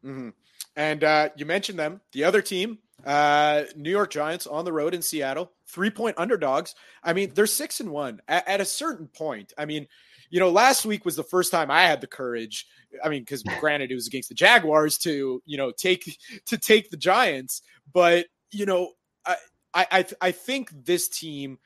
[0.05, 0.33] Mhm.
[0.77, 2.03] And uh, you mentioned them.
[2.13, 6.75] The other team, uh, New York Giants on the road in Seattle, three point underdogs.
[7.03, 8.21] I mean, they're six and one.
[8.29, 9.87] At, at a certain point, I mean,
[10.29, 12.67] you know, last week was the first time I had the courage.
[13.03, 16.91] I mean, because granted, it was against the Jaguars to you know take to take
[16.91, 17.63] the Giants,
[17.93, 18.93] but you know,
[19.25, 19.37] I
[19.75, 21.59] I, I think this team.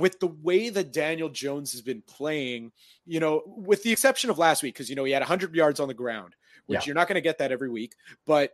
[0.00, 2.72] With the way that Daniel Jones has been playing,
[3.06, 5.78] you know, with the exception of last week, because you know he had 100 yards
[5.80, 6.34] on the ground,
[6.66, 6.86] which Yeah.
[6.86, 7.92] you're not going to get that every week,
[8.26, 8.52] but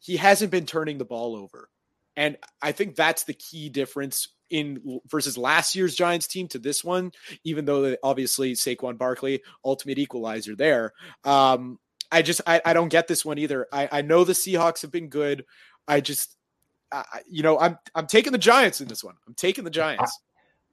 [0.00, 1.70] he hasn't been turning the ball over.
[2.16, 6.82] And I think that's the key difference in versus last year's Giants team to this
[6.82, 7.12] one,
[7.44, 10.92] even though obviously Saquon Barkley, ultimate equalizer there.
[11.24, 11.78] Um,
[12.10, 13.66] I just I, I don't get this one either.
[13.72, 15.44] I, I know the Seahawks have been good.
[15.86, 16.34] I just
[16.90, 19.14] I, you know I'm I'm taking the Giants in this one.
[19.26, 20.18] I'm taking the Giants.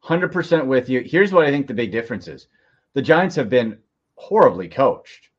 [0.05, 1.01] Hundred percent with you.
[1.01, 2.47] Here's what I think the big difference is:
[2.93, 3.79] the Giants have been
[4.15, 5.29] horribly coached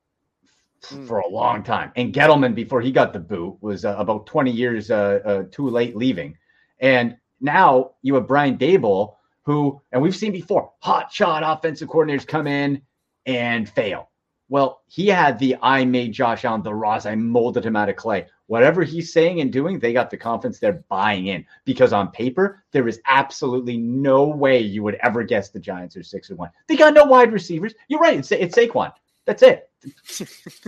[0.91, 1.07] Mm.
[1.07, 4.51] for a long time, and Gettleman, before he got the boot, was uh, about 20
[4.51, 6.37] years uh, uh, too late leaving.
[6.81, 12.27] And now you have Brian Daboll, who, and we've seen before, hot shot offensive coordinators
[12.27, 12.83] come in
[13.25, 14.11] and fail.
[14.49, 17.97] Well, he had the I made Josh Allen the Ross, I molded him out of
[17.97, 18.27] clay.
[18.49, 22.63] Whatever he's saying and doing, they got the confidence they're buying in because on paper,
[22.73, 26.51] there is absolutely no way you would ever guess the Giants are six and one.
[26.69, 27.75] They got no wide receivers.
[27.89, 28.19] You're right.
[28.19, 28.93] It's, it's Saquon.
[29.25, 29.69] That's it.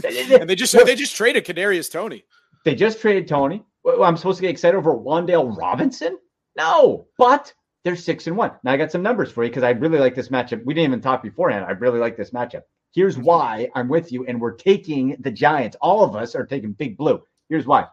[0.41, 2.25] and they just they just traded Kadarius Toney.
[2.65, 3.65] They just traded Toney.
[3.87, 6.19] I'm supposed to get excited over Wan'Dale Robinson?
[6.57, 7.55] No, but
[7.85, 8.51] they're six and one.
[8.65, 10.65] Now I got some numbers for you because I really like this matchup.
[10.65, 11.65] We didn't even talk beforehand.
[11.65, 12.63] I really like this matchup.
[12.93, 13.25] Here's mm-hmm.
[13.25, 15.77] why I'm with you, and we're taking the Giants.
[15.81, 17.23] All of us are taking Big Blue.
[17.49, 17.87] Here's why: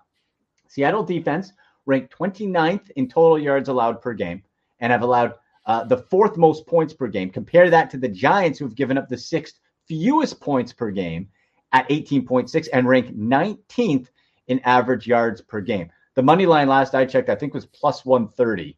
[0.67, 1.53] Seattle defense
[1.85, 4.43] ranked 29th in total yards allowed per game
[4.79, 5.35] and have allowed
[5.65, 7.29] uh, the fourth most points per game.
[7.29, 11.27] Compare that to the Giants, who have given up the sixth fewest points per game
[11.71, 14.07] at 18.6 and rank 19th
[14.47, 15.89] in average yards per game.
[16.15, 18.77] The money line last I checked, I think was plus 130.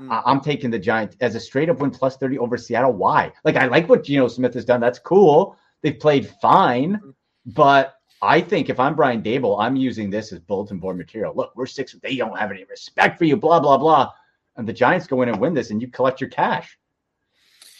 [0.00, 0.22] Mm.
[0.24, 2.92] I'm taking the Giants as a straight up win plus 30 over Seattle.
[2.92, 3.32] Why?
[3.44, 4.80] Like, I like what Geno Smith has done.
[4.80, 5.56] That's cool.
[5.82, 7.14] They've played fine, mm.
[7.46, 11.34] but I think if I'm Brian Daboll, I'm using this as bulletin board material.
[11.34, 11.92] Look, we're six.
[11.92, 14.12] They don't have any respect for you, blah, blah, blah.
[14.56, 16.78] And the Giants go in and win this, and you collect your cash.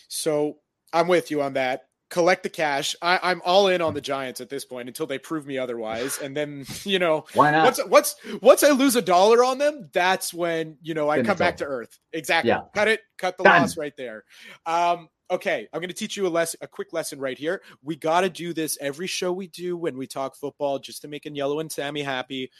[0.08, 0.58] So
[0.92, 2.94] I'm with you on that collect the cash.
[3.02, 6.20] I, am all in on the Giants at this point until they prove me otherwise.
[6.22, 7.64] And then, you know, why not?
[7.64, 11.36] Once, once, once I lose a dollar on them, that's when, you know, I come
[11.36, 11.98] back to earth.
[12.12, 12.50] Exactly.
[12.50, 12.62] Yeah.
[12.72, 13.62] Cut it, cut the Done.
[13.62, 14.24] loss right there.
[14.64, 17.62] Um, okay, I'm going to teach you a lesson, a quick lesson right here.
[17.82, 21.08] We got to do this every show we do when we talk football, just to
[21.08, 22.50] make Yellow and Sammy happy.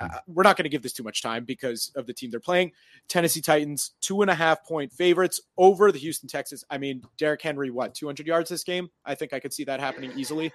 [0.00, 2.40] Uh, we're not going to give this too much time because of the team they're
[2.40, 2.72] playing.
[3.08, 6.64] Tennessee Titans, two and a half point favorites over the Houston Texans.
[6.70, 8.88] I mean, Derrick Henry, what, 200 yards this game?
[9.04, 10.52] I think I could see that happening easily.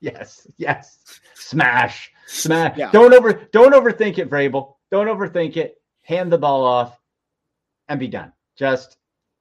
[0.00, 1.20] Yes, yes.
[1.34, 2.76] Smash, smash.
[2.76, 2.90] Yeah.
[2.90, 4.74] Don't over, don't overthink it, Vrabel.
[4.90, 5.76] Don't overthink it.
[6.02, 6.98] Hand the ball off
[7.88, 8.32] and be done.
[8.56, 8.96] Just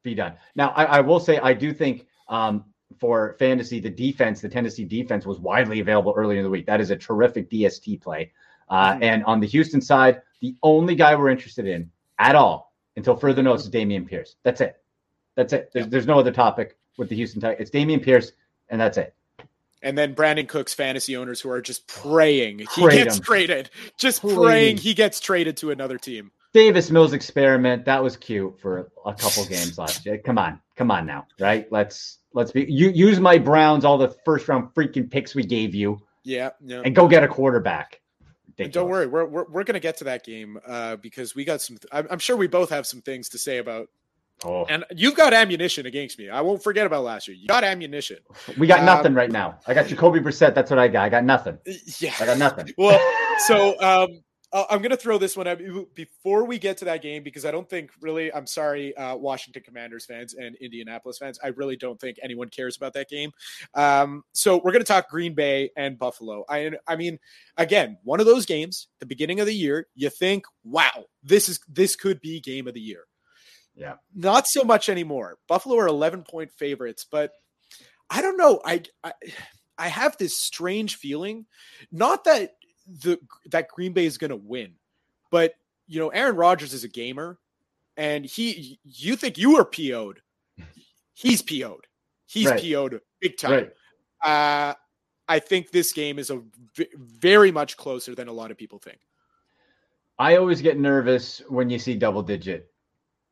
[0.10, 0.34] be done.
[0.55, 2.66] Now, I, I will say I do think um,
[2.97, 6.66] for fantasy, the defense, the Tennessee defense was widely available earlier in the week.
[6.66, 8.32] That is a terrific DST play.
[8.70, 9.03] Uh, mm-hmm.
[9.03, 13.43] And on the Houston side, the only guy we're interested in at all until further
[13.43, 14.36] notice is Dameon Pierce.
[14.43, 14.82] That's it.
[15.36, 15.72] That's it.
[15.74, 17.62] There's, there's no other topic with the Houston Titans.
[17.62, 18.34] It's Dameon Pierce,
[18.70, 19.14] and that's it.
[19.82, 23.24] And then Brandin Cooks fantasy owners who are just praying he gets him.
[23.24, 26.32] traded, just praying he gets traded to another team.
[26.54, 30.18] Davis Mills experiment that was cute for a couple games last year.
[30.18, 31.72] Come on, come on now, right?
[31.72, 35.76] Let's let's be you use my Browns all the first round freaking picks we gave
[35.76, 36.02] you.
[36.24, 36.82] Yeah, yeah.
[36.84, 38.02] and go get a quarterback.
[38.72, 41.78] Don't worry, we're we're, we're gonna get to that game uh, because we got some.
[41.91, 43.88] I'm, I'm sure we both have some things to say about
[44.45, 44.66] Oh.
[44.66, 46.30] And you've got ammunition against me.
[46.30, 47.36] I won't forget about last year.
[47.36, 48.20] You got ammunition.
[48.58, 49.60] We got um, nothing right now.
[49.68, 50.56] I got Jacoby Brissett.
[50.56, 51.04] That's what I got.
[51.04, 51.58] I got nothing.
[52.00, 52.74] Yeah, I got nothing.
[52.78, 53.00] well,
[53.47, 54.22] so um,
[54.52, 55.60] I'm going to throw this one up
[55.93, 58.34] before we get to that game because I don't think really.
[58.34, 61.39] I'm sorry, uh, Washington Commanders fans and Indianapolis fans.
[61.43, 63.32] I really don't think anyone cares about that game.
[63.76, 66.45] Um, so we're going to talk Green Bay and Buffalo.
[66.50, 67.20] I, I mean,
[67.58, 71.60] again, one of those games, the beginning of the year, you think, wow, this is
[71.68, 73.04] this could be game of the year.
[73.76, 75.38] Yeah, not so much anymore.
[75.47, 77.34] Buffalo are 11 point favorites, but
[78.10, 78.62] I don't know.
[78.66, 79.14] I, I
[79.78, 81.45] I have this strange feeling,
[81.91, 82.56] not that
[83.02, 83.20] the
[83.52, 84.74] that Green Bay is going to win.
[85.32, 85.54] But
[85.88, 87.38] you know, Aaron Rodgers is a gamer,
[87.98, 90.22] and he you think you are PO'd.
[91.14, 91.86] He's PO'd.
[92.26, 92.62] He's right.
[92.62, 93.52] PO'd big time.
[93.52, 93.72] Right.
[94.24, 94.74] Uh,
[95.28, 96.42] I think this game is a
[96.76, 99.00] v- very much closer than a lot of people think.
[100.18, 102.72] I always get nervous when you see double digit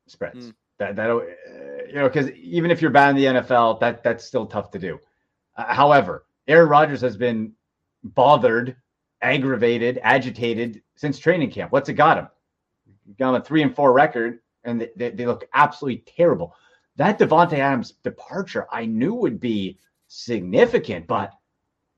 [0.07, 0.47] spreads.
[0.47, 0.53] Mm.
[0.79, 1.21] That that uh,
[1.87, 4.79] you know because even if you're bad in the NFL, that that's still tough to
[4.79, 4.99] do.
[5.57, 7.53] Uh, however, Aaron Rodgers has been
[8.03, 8.75] bothered
[9.21, 11.71] aggravated, agitated since training camp.
[11.71, 12.27] What's it got him?
[13.17, 16.55] Got a three and four record, and they, they, they look absolutely terrible.
[16.97, 21.31] That Davante Adams departure, I knew would be significant, but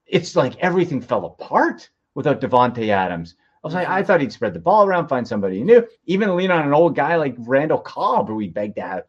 [0.05, 3.35] it's like everything fell apart without Davante Adams.
[3.63, 6.51] I was like, I thought he'd spread the ball around, find somebody new, even lean
[6.51, 9.03] on an old guy like Randall Cobb, who we begged to have.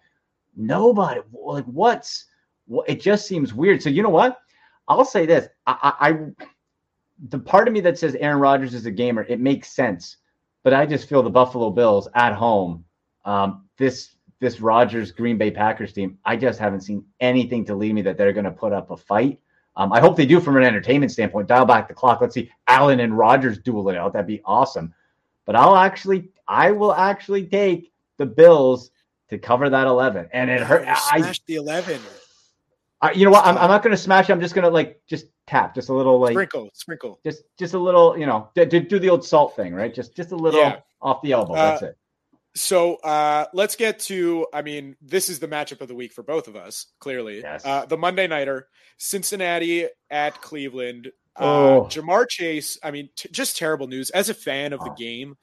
[0.56, 2.26] Nobody, like, what's?
[2.86, 3.82] It just seems weird.
[3.82, 4.40] So you know what?
[4.88, 6.48] I'll say this: I, I
[7.28, 10.16] the part of me that says Aaron Rodgers is a gamer, it makes sense.
[10.62, 12.84] But I just feel the Buffalo Bills at home,
[13.24, 17.94] um, this this Rodgers Green Bay Packers team, I just haven't seen anything to lead
[17.94, 19.38] me that they're going to put up a fight.
[19.76, 21.46] Um, I hope they do from an entertainment standpoint.
[21.46, 22.20] Dial back the clock.
[22.20, 24.14] Let's see Allen and Rodgers duel it out.
[24.14, 24.94] That'd be awesome.
[25.44, 28.90] But I'll actually, I will actually take the Bills
[29.28, 30.28] to cover that eleven.
[30.32, 30.84] And it hurt.
[30.86, 32.00] I the eleven.
[33.03, 33.46] I, you know what?
[33.46, 34.28] I'm, I'm not going to smash.
[34.28, 37.74] I'm just going to like just tap, just a little like sprinkle, sprinkle, just just
[37.74, 39.94] a little, you know, do, do the old salt thing, right?
[39.94, 40.80] Just just a little yeah.
[41.01, 41.55] off the elbow.
[41.55, 41.96] That's uh, it.
[42.55, 44.46] So uh, let's get to.
[44.53, 46.86] I mean, this is the matchup of the week for both of us.
[46.98, 47.64] Clearly, yes.
[47.64, 51.11] uh, the Monday nighter, Cincinnati at Cleveland.
[51.38, 51.86] Uh, oh.
[51.88, 52.76] Ja'Marr Chase.
[52.82, 54.11] I mean, t- just terrible news.
[54.11, 55.38] As a fan of the game,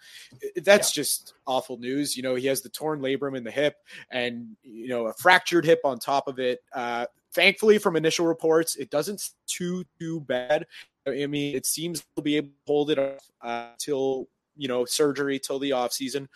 [0.58, 1.02] that's yeah.
[1.02, 2.16] just awful news.
[2.16, 3.76] You know, he has the torn labrum in the hip,
[4.12, 6.60] and you know, a fractured hip on top of it.
[6.74, 7.06] Uh,
[7.38, 10.66] thankfully, from initial reports, it doesn't too too bad.
[11.08, 14.28] I mean, it seems to be able to hold it up uh, till
[14.58, 16.28] you know surgery till the off season,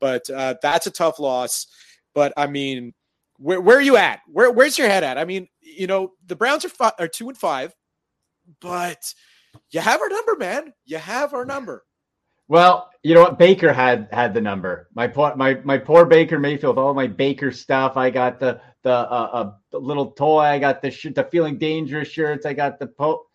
[0.00, 1.66] but uh, that's a tough loss.
[2.14, 2.94] But I mean,
[3.36, 4.20] where, where are you at?
[4.28, 5.18] Where, where's your head at?
[5.18, 7.74] I mean, you know, the Browns are five, are two and five,
[8.60, 9.12] but
[9.72, 10.72] you have our number, man.
[10.86, 11.84] You have our number.
[12.46, 13.38] Well, you know what?
[13.38, 14.88] Baker had had the number.
[14.94, 16.78] My poor my my poor Baker Mayfield.
[16.78, 17.96] All my Baker stuff.
[17.96, 20.40] I got the the uh, uh little toy.
[20.40, 22.46] I got the sh- the feeling dangerous shirts.
[22.46, 23.26] I got the po.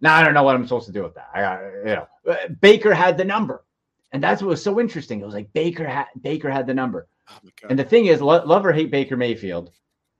[0.00, 1.30] Now I don't know what I'm supposed to do with that.
[1.34, 3.64] I got you know uh, Baker had the number,
[4.12, 5.20] and that's what was so interesting.
[5.20, 7.38] It was like Baker had Baker had the number, Oh
[7.68, 9.70] and the thing is, lo- love or hate Baker Mayfield,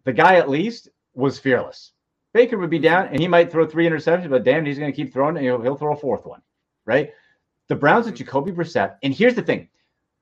[0.05, 1.93] the guy at least was fearless.
[2.33, 4.97] Baker would be down, and he might throw three interceptions, but damn, he's going to
[4.97, 6.41] keep throwing, and he'll, he'll throw a fourth one,
[6.87, 7.13] right?
[7.69, 9.69] The Browns with Jacoby Brissett, and here's the thing: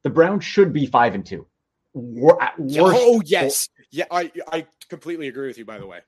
[0.02, 1.46] the Browns should be five and two.
[1.92, 5.64] Wor- at worst, oh yes, yeah, I I completely agree with you.
[5.64, 6.00] By the way,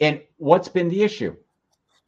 [0.00, 1.36] and what's been the issue?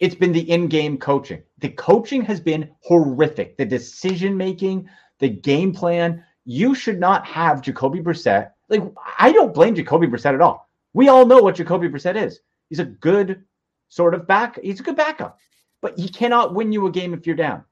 [0.00, 1.42] It's been the in-game coaching.
[1.58, 3.56] The coaching has been horrific.
[3.56, 4.88] The decision making,
[5.18, 6.24] the game plan.
[6.44, 8.52] You should not have Jacoby Brissett.
[8.68, 8.82] Like
[9.18, 10.68] I don't blame Jacoby Brissett at all.
[10.94, 12.40] We all know what Jacoby Brissett is.
[12.68, 13.44] He's a good
[13.88, 14.58] sort of back.
[14.62, 15.38] He's a good backup,
[15.82, 17.64] but he cannot win you a game if you're down.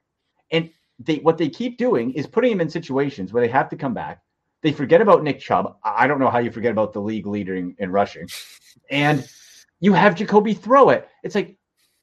[0.50, 3.76] And they what they keep doing is putting him in situations where they have to
[3.76, 4.22] come back.
[4.62, 5.76] They forget about Nick Chubb.
[5.84, 8.28] I don't know how you forget about the league leader in, in rushing,
[8.90, 9.28] and
[9.80, 11.08] you have Jacoby throw it.
[11.22, 11.56] It's like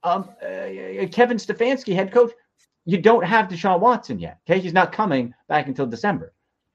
[0.04, 2.32] um, uh, Kevin Stefanski, head coach.
[2.86, 4.40] You don't have Deshaun Watson yet.
[4.48, 6.34] Okay, he's not coming back until December.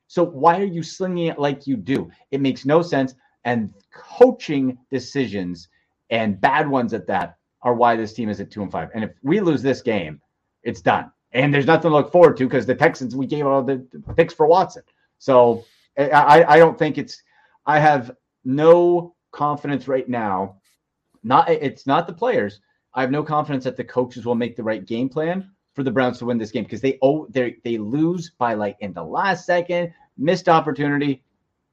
[0.09, 2.11] So why are you slinging it like you do?
[2.31, 3.15] It makes no sense.
[3.45, 5.69] And coaching decisions
[6.11, 8.89] and bad ones at that are why this team is at two and five.
[8.95, 10.21] And if we lose this game,
[10.63, 11.13] it's done.
[11.33, 14.33] And there's nothing to look forward to because the Texans we gave all the picks
[14.33, 14.83] for Watson.
[15.19, 15.65] So
[15.99, 17.23] I, I don't think it's.
[17.67, 18.13] I have
[18.45, 20.57] no confidence right now.
[21.23, 22.61] Not it's not the players.
[22.95, 25.91] I have no confidence that the coaches will make the right game plan for the
[25.91, 29.05] Browns to win this game because they oh they they lose by like in the
[29.05, 31.23] last second, missed opportunity.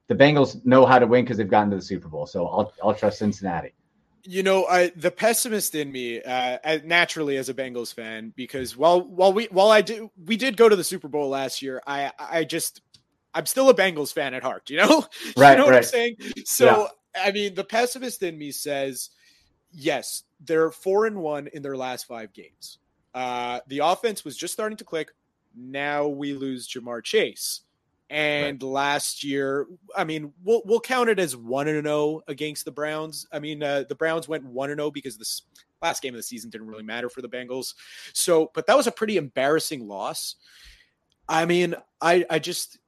[0.08, 2.26] The Bengals know how to win because they've gotten to the Super Bowl.
[2.26, 3.74] So I'll I'll trust Cincinnati.
[4.24, 9.00] you know, I the pessimist in me, uh, naturally as a Bengals fan, because while
[9.00, 12.12] while we while I did we did go to the Super Bowl last year, I
[12.18, 12.82] I just
[13.36, 14.70] I'm still a Bengals fan at heart.
[14.70, 15.06] You know,
[15.36, 16.16] Right, you know what I'm saying?
[16.46, 19.10] So I mean, the pessimist in me says,
[19.70, 22.78] yes, they're four and one in their last five games.
[23.14, 25.12] Uh, the offense was just starting to click.
[25.54, 27.62] Now we lose Ja'Marr Chase.
[28.08, 29.66] And last year,
[29.96, 33.26] I mean, we'll we'll count it as one and zero against the Browns.
[33.32, 35.42] I mean, uh, the Browns went one and zero because this
[35.82, 37.74] last game of the season didn't really matter for the Bengals.
[38.12, 40.36] So, but that was a pretty embarrassing loss.
[41.28, 42.78] I mean, I I just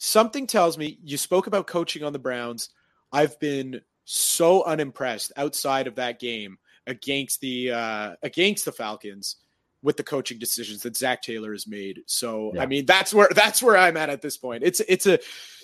[0.00, 2.70] something tells me you spoke about coaching on the Browns.
[3.12, 9.36] I've been so unimpressed outside of that game against the uh, against the Falcons
[9.82, 12.00] with the coaching decisions that Zac Taylor has made.
[12.06, 12.62] So Yeah.
[12.62, 14.64] I mean that's where that's where I'm at at this point.
[14.64, 15.18] It's it's a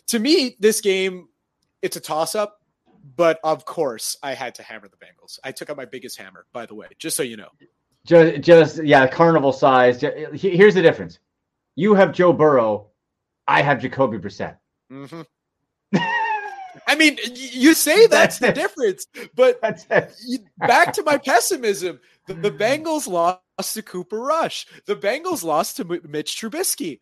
[0.08, 1.28] to me this game
[1.82, 2.60] it's a toss up,
[3.16, 5.38] but of course I had to hammer the Bengals.
[5.44, 7.48] I took out my biggest hammer, by the way, just so you know.
[8.06, 10.00] Just, just yeah, carnival size.
[10.00, 11.18] Here's the difference.
[11.74, 12.90] You have Joe Burrow.
[13.48, 14.56] I have Jacoby Brissett.
[14.92, 15.22] Mm-hmm.
[16.88, 18.54] I mean, you say that's the it.
[18.54, 19.86] difference, but That's
[20.26, 22.00] you- back to my pessimism.
[22.26, 23.40] The, the Bengals lost
[23.74, 24.66] to Cooper Rush.
[24.86, 27.00] The Bengals lost to M- Mitch Trubisky.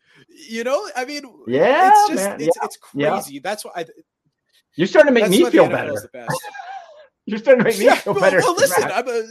[0.49, 3.09] You know, I mean, Yeah, it's just it's, it's Yeah.
[3.11, 3.39] crazy.
[3.39, 3.85] That's why I,
[4.75, 5.93] You're starting to make that's me feel better.
[7.27, 7.57] is the best.
[7.57, 8.39] You're starting to make me Yeah, feel well, better.
[8.39, 9.23] well, listen, I'm a,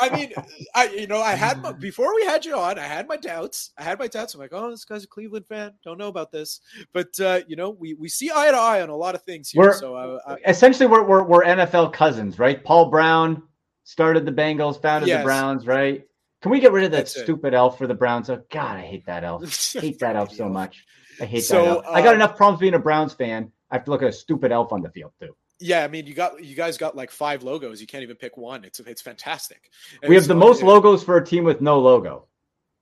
[0.00, 0.32] I mean,
[0.74, 3.72] I you know, I had my, before we had you on, I had my doubts.
[3.78, 4.34] I had my doubts.
[4.34, 5.72] I'm like, oh, this guy's a Cleveland fan.
[5.84, 6.60] Don't know about this,
[6.92, 9.50] but uh, you know, we we see eye to eye on a lot of things
[9.50, 9.62] here.
[9.62, 12.62] We're- so uh, I, essentially we're, we're we're NFL cousins, right?
[12.62, 13.42] Paul Brown
[13.84, 15.20] started the Bengals, founded Yes.
[15.20, 16.04] the Browns, right?
[16.42, 17.22] Can we get rid of that That's it.
[17.24, 18.28] stupid elf for the Browns?
[18.28, 19.42] Oh God, I hate that elf.
[19.76, 20.84] I hate that elf so much.
[21.20, 21.84] I hate So, that elf.
[21.88, 23.50] I got uh, enough problems being a Browns fan.
[23.70, 25.34] I have to look at a stupid elf on the field too.
[25.66, 27.80] Yeah, I mean, you got you guys got like five logos.
[27.80, 28.64] You can't even pick one.
[28.64, 29.70] It's it's fantastic.
[30.02, 32.26] And We have the most logos for a team with no logo.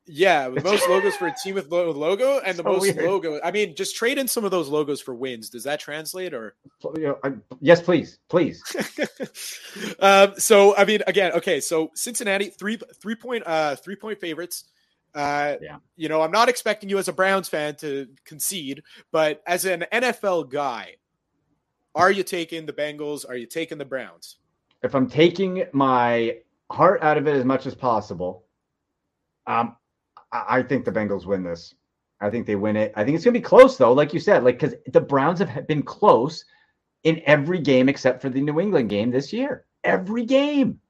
[0.04, 2.96] Yeah, the most logos for a team with lo- logo, and the So most weird.
[3.04, 3.40] logo.
[3.44, 5.48] I mean, just trade in some of those logos for wins.
[5.48, 6.56] Does that translate or?
[6.80, 8.60] So, you know, I- yes, please, please.
[10.00, 11.60] um, so I mean, again, okay.
[11.60, 14.64] So Cincinnati three three point uh three point favorites.
[15.14, 15.76] Uh, Yeah.
[15.94, 19.84] You know, I'm not expecting you as a Browns fan to concede, but as an
[19.92, 20.96] NFL guy,
[21.94, 23.28] are you taking the Bengals?
[23.28, 24.36] Are you taking the Browns?
[24.82, 26.38] If I'm taking my
[26.70, 28.44] heart out of it as much as possible,
[29.46, 29.76] um,
[30.32, 31.74] I, I think the Bengals win this.
[32.20, 32.92] I think they win it.
[32.96, 35.66] I think it's gonna be close though, like you said, like because the Browns have
[35.66, 36.44] been close
[37.02, 39.66] in every game except for the New England game this year.
[39.82, 40.80] Every game.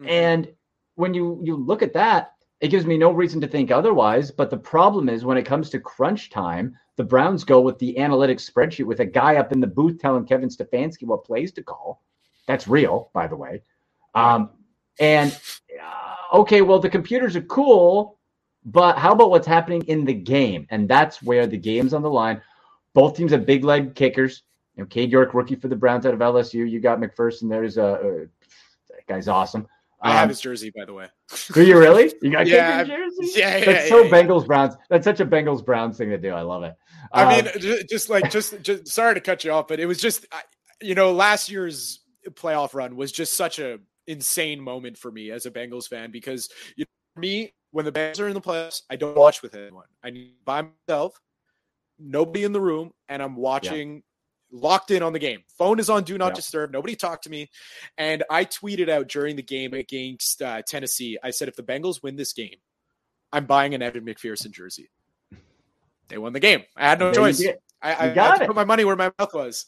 [0.00, 0.08] Mhm.
[0.08, 0.52] And
[0.94, 4.30] when you you look at that, it gives me no reason to think otherwise.
[4.30, 7.94] But the problem is when it comes to crunch time, the Browns go with the
[7.98, 11.62] analytics spreadsheet with a guy up in the booth telling Kevin Stefanski what plays to
[11.62, 12.02] call.
[12.46, 13.62] That's real, by the way.
[14.14, 14.50] Um,
[15.00, 15.38] and
[15.82, 18.18] uh, okay, well the computers are cool,
[18.64, 20.66] But how about what's happening in the game?
[20.70, 22.42] And that's where the game's on the line.
[22.94, 24.42] Both teams have big leg kickers.
[24.76, 26.70] You know, Cade York, rookie for the Browns out of LSU.
[26.70, 27.48] You got McPherson.
[27.50, 28.12] There's a, a
[28.90, 29.66] that guy's awesome.
[30.02, 31.06] I have Um, his jersey, by the way.
[31.54, 32.12] do you really?
[32.22, 33.32] You got Yeah, jersey?
[33.36, 34.10] Yeah, yeah, That's yeah, so yeah.
[34.10, 34.74] Bengals Browns.
[34.90, 36.30] That's such a Bengals Browns thing to do.
[36.30, 36.74] I love it.
[37.12, 39.98] I Um, mean, just like just just sorry to cut you off, but it was
[39.98, 40.26] just
[40.80, 42.00] you know last year's
[42.30, 46.48] playoff run was just such a insane moment for me as a Bengals fan because
[46.76, 46.84] you
[47.16, 49.86] know, me when the Bengals are in the playoffs, I don't watch with anyone.
[50.02, 51.18] I need by myself,
[51.98, 54.02] nobody in the room, and I'm watching.
[54.54, 55.40] Locked in on the game.
[55.56, 56.34] Phone is on do not Yeah.
[56.34, 56.70] disturb.
[56.72, 57.48] Nobody talk to me.
[57.96, 61.18] And I tweeted out during the game against uh, Tennessee.
[61.22, 62.56] I said, if the Bengals win this game,
[63.32, 64.90] I'm buying an Evan McPherson jersey.
[66.08, 66.64] They won the game.
[66.76, 67.42] I had no there choice.
[67.80, 68.46] I, I, I got it.
[68.46, 69.66] put my money where my mouth was.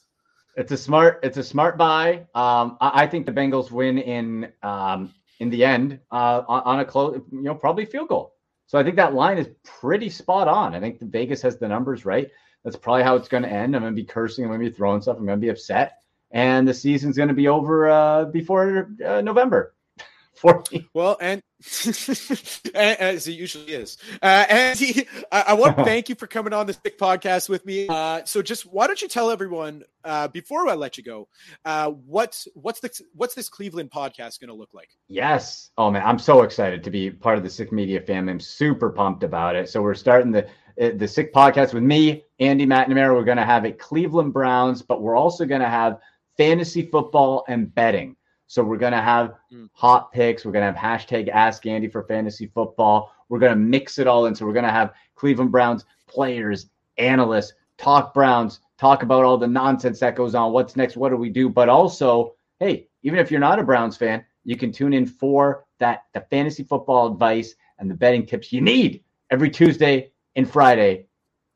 [0.57, 1.21] It's a smart.
[1.23, 2.27] It's a smart buy.
[2.35, 6.81] Um, I, I think the Bengals win in um, in the end uh, on, on
[6.81, 7.21] a close.
[7.33, 8.35] You know, probably field goal.
[8.67, 10.75] So I think that line is pretty spot on.
[10.75, 12.31] I think the Vegas has the numbers right.
[12.65, 13.77] That's probably how it's going to end.
[13.77, 14.45] I'm going to be cursing.
[14.45, 15.19] I'm going to be throwing stuff.
[15.19, 15.99] I'm going to be upset,
[16.31, 19.75] and the season's going to be over uh, before uh, November.
[20.37, 20.89] 14.
[20.95, 21.43] Well, and, and-
[22.75, 23.97] as it usually is.
[24.23, 27.65] Uh, Andy, I, I want to thank you for coming on this big podcast with
[27.65, 27.89] me.
[27.89, 31.29] Uh, so, just why don't you tell everyone uh, before I let you go,
[31.65, 34.91] uh, what's what's the what's this Cleveland podcast going to look like?
[35.09, 35.71] Yes.
[35.79, 38.33] Oh man, I'm so excited to be part of the Sick Media family.
[38.33, 39.69] I'm super pumped about it.
[39.71, 40.47] So we're starting the
[40.81, 43.15] uh, the Sick podcast with me, Andy McNamara.
[43.15, 45.99] We're going to have a Cleveland Browns, but we're also going to have
[46.37, 48.17] fantasy football and betting.
[48.47, 49.69] So we're going to have Mm.
[49.73, 50.45] hot picks.
[50.45, 53.13] We're going to have hashtag Ask Andy for fantasy football.
[53.29, 54.35] We're going to mix it all in.
[54.35, 56.69] So we're going to have Cleveland Browns players,
[56.99, 60.53] analysts, talk Browns, talk about all the nonsense that goes on.
[60.53, 60.97] What's next?
[60.97, 61.49] What do we do?
[61.49, 65.65] But also, hey, even if you're not a Browns fan, you can tune in for
[65.79, 71.07] that the fantasy football advice and the betting tips you need every Tuesday and Friday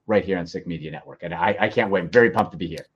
[0.06, 1.22] right here on Sick Media Network.
[1.22, 2.00] And I, I can't wait.
[2.00, 2.86] I'm very pumped to be here.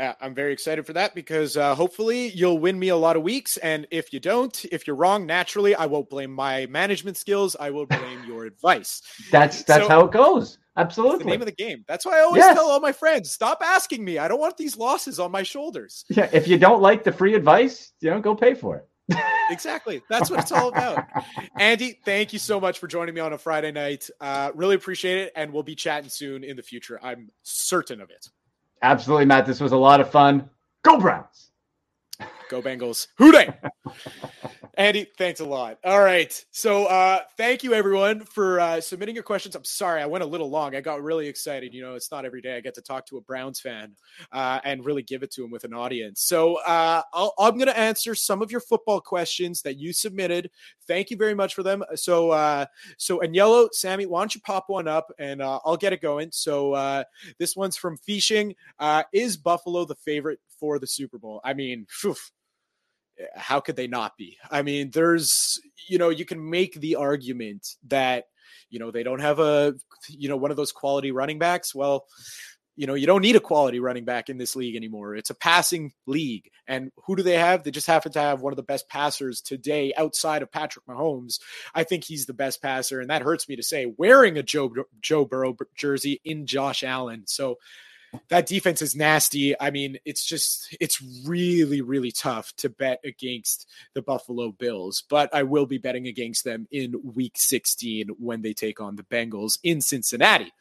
[0.00, 3.22] Uh, I'm very excited for that because uh, hopefully you'll win me a lot of
[3.22, 3.58] weeks.
[3.58, 7.54] And if you don't, if you're wrong, naturally, I won't blame my management skills.
[7.60, 9.02] I will blame your advice.
[9.30, 10.56] That's that's So- how it goes.
[10.76, 11.24] It's the Absolutely.
[11.26, 11.84] name of the game.
[11.86, 12.54] That's why I always Yes.
[12.56, 14.16] tell all my friends, stop asking me.
[14.18, 16.04] I don't want these losses on my shoulders.
[16.08, 18.88] yeah, if you don't like the free advice, you know, go pay for it.
[19.50, 20.00] Exactly.
[20.08, 21.04] That's what it's all about.
[21.58, 24.08] Andy, thank you so much for joining me on a Friday night.
[24.20, 25.32] Uh, really appreciate it.
[25.34, 27.00] And we'll be chatting soon in the future.
[27.02, 28.28] I'm certain of it.
[28.82, 29.46] Absolutely, Matt.
[29.46, 30.48] This was a lot of fun.
[30.82, 31.50] Go Browns.
[32.48, 33.08] Go Bengals.
[33.18, 33.50] Who Dey.
[34.74, 35.78] Andy, thanks a lot.
[35.84, 36.44] All right.
[36.52, 39.54] So uh thank you everyone for uh submitting your questions.
[39.56, 40.76] I'm sorry I went a little long.
[40.76, 41.74] I got really excited.
[41.74, 43.96] You know, it's not every day I get to talk to a Browns fan
[44.32, 46.22] uh and really give it to him with an audience.
[46.22, 50.50] So uh I'll, I'm going to answer some of your football questions that you submitted.
[50.86, 51.82] Thank you very much for them.
[51.96, 52.66] So uh
[52.96, 56.30] so yellow, Sammy, why don't you pop one up and uh, I'll get it going.
[56.32, 57.04] So uh
[57.38, 58.54] this one's from Fishing.
[58.78, 61.40] Uh is Buffalo the favorite for the Super Bowl?
[61.44, 62.14] I mean, phew,
[63.34, 64.38] how could they not be?
[64.50, 68.26] I mean, there's, you know, you can make the argument that,
[68.70, 69.74] you know, they don't have a,
[70.08, 71.74] you know, one of those quality running backs.
[71.74, 72.06] Well,
[72.76, 75.14] you know, you don't need a quality running back in this league anymore.
[75.14, 76.50] It's a passing league.
[76.66, 77.62] And who do they have?
[77.62, 81.40] They just happen to have one of the best passers today outside of Patrick Mahomes.
[81.74, 83.00] I think he's the best passer.
[83.00, 87.24] And that hurts me to say, wearing a Joe, Joe Burrow jersey in Josh Allen.
[87.26, 87.58] So,
[88.28, 89.58] that defense is nasty.
[89.60, 95.32] I mean, it's just it's really really tough to bet against the Buffalo Bills, but
[95.34, 99.58] I will be betting against them in week 16 when they take on the Bengals
[99.62, 100.52] in Cincinnati.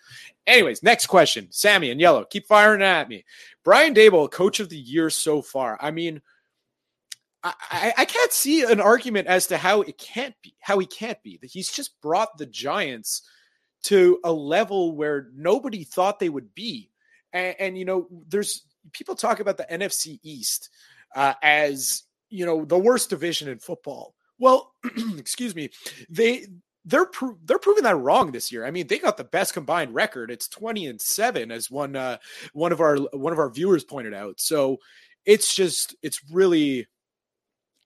[0.46, 1.48] Anyways, next question.
[1.52, 3.26] Sammy and Yellow, keep firing at me.
[3.64, 5.78] Brian Daboll, coach of the year so far.
[5.80, 6.22] I mean,
[7.44, 11.22] I, I, can't see an argument as to how it can't be, how he can't
[11.24, 11.38] be.
[11.38, 13.22] That He's just brought the Giants
[13.84, 16.90] to a level where nobody thought they would be.
[17.34, 20.70] And, and you know, there's people talk about the NFC East
[21.16, 24.16] uh, as you know the worst division in football.
[24.38, 24.74] Well,
[25.18, 25.70] excuse me,
[26.10, 26.48] they
[26.86, 28.66] they're pro- they're proving that wrong this year.
[28.66, 30.32] I mean, they got the best combined record.
[30.32, 32.18] It's twenty and seven, as one uh,
[32.54, 34.40] one of our one of our viewers pointed out.
[34.40, 34.78] So
[35.26, 36.88] it's just it's really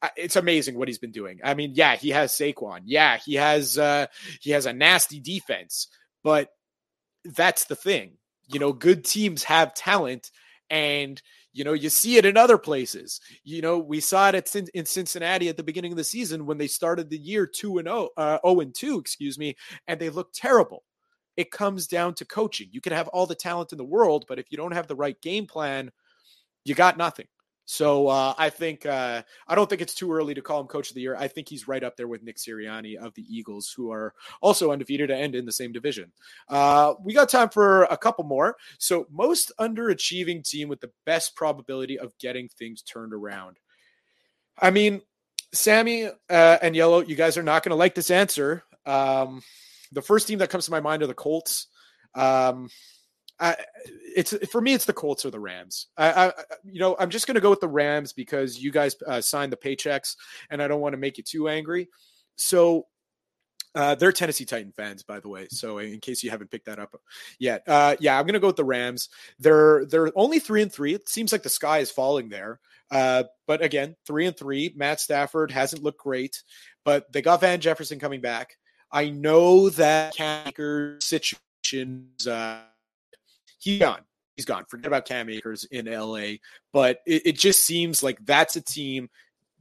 [0.01, 1.39] uh, it's amazing what he's been doing.
[1.43, 2.81] I mean, yeah, he has Saquon.
[2.85, 4.07] Yeah, he has uh,
[4.41, 5.87] he has a nasty defense,
[6.23, 6.49] but
[7.25, 8.17] that's the thing
[8.47, 10.31] you know good teams have talent
[10.69, 11.21] and
[11.53, 13.19] you know you see it in other places.
[13.43, 16.57] You know we saw it at, in cincinnati at the beginning of the season when
[16.57, 19.55] they started the year 2 and 0 uh, 0 and 2 excuse me
[19.87, 20.83] and they looked terrible.
[21.35, 22.69] It comes down to coaching.
[22.71, 24.95] You can have all the talent in the world but if you don't have the
[24.95, 25.91] right game plan
[26.65, 27.27] you got nothing
[27.65, 30.89] So uh, I think uh, I don't think it's too early to call him coach
[30.89, 31.15] of the year.
[31.15, 34.71] I think he's right up there with Nick Sirianni of the Eagles, who are also
[34.71, 36.11] undefeated and in the same division.
[36.49, 38.57] Uh, we got time for a couple more.
[38.79, 43.57] So most underachieving team with the best probability of getting things turned around.
[44.59, 45.01] I mean,
[45.53, 48.63] Sammy uh, and Yellow, you guys are not going to like this answer.
[48.85, 49.41] Um,
[49.91, 51.67] the first team that comes to my mind are the Colts.
[52.15, 52.69] Um,
[53.43, 53.57] I,
[54.15, 55.87] it's for me, it's the Colts or the Rams.
[55.97, 56.33] I, I
[56.63, 59.51] you know, I'm just going to go with the Rams because you guys uh, signed
[59.51, 60.15] the paychecks,
[60.49, 61.89] and I don't want to make you too angry.
[62.37, 62.87] So
[63.75, 65.47] uh, they're Tennessee Titan fans, by the way.
[65.49, 66.95] So in case you haven't picked that up
[67.37, 69.09] yet, uh, yeah, I'm going to go with the Rams.
[69.39, 70.93] They're they're only three and three.
[70.93, 72.61] It seems like the sky is falling there.
[72.91, 74.73] Uh, but again, three and three.
[74.75, 76.43] Matt Stafford hasn't looked great,
[76.85, 78.55] but they got Van Jefferson coming back.
[78.89, 82.27] I know that Cam Akers situations.
[82.27, 82.61] Uh,
[83.63, 84.01] he's gone.
[84.35, 84.65] He's gone.
[84.67, 86.35] Forget about Cam Akers in LA.
[86.71, 89.09] But it, it just seems like that's a team.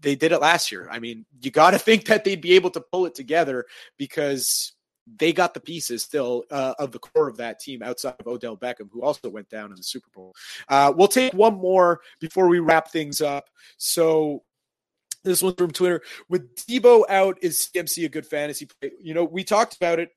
[0.00, 0.88] They did it last year.
[0.90, 3.66] I mean, you got to think that they'd be able to pull it together
[3.98, 4.72] because
[5.18, 8.56] they got the pieces still uh, of the core of that team outside of Odell
[8.56, 10.34] Beckham, who also went down in the Super Bowl.
[10.68, 13.44] Uh, we'll take one more before we wrap things up.
[13.78, 14.42] So
[15.24, 16.02] this one's from Twitter.
[16.28, 18.92] With Deebo out, is CMC a good fantasy play?
[19.00, 20.10] You know, we talked about it,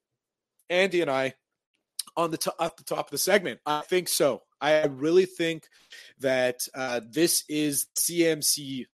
[0.69, 1.33] Andy and I,
[2.17, 3.59] on the top, at the top of the segment.
[3.65, 4.43] I think so.
[4.61, 5.67] I really think
[6.19, 8.85] that uh, this is CMC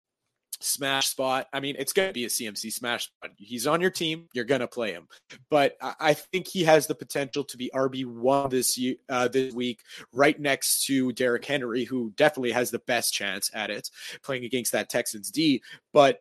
[0.61, 1.49] smash spot.
[1.53, 3.31] I mean, it's going to be a CMC smash spot.
[3.37, 4.29] He's on your team.
[4.33, 5.09] You're going to play him.
[5.49, 9.81] But I think he has the potential to be RB1 this year, uh, this week,
[10.13, 13.91] right next to Derrick Henry, who definitely has the best chance at it
[14.23, 15.63] playing against that Texans D.
[15.93, 16.21] But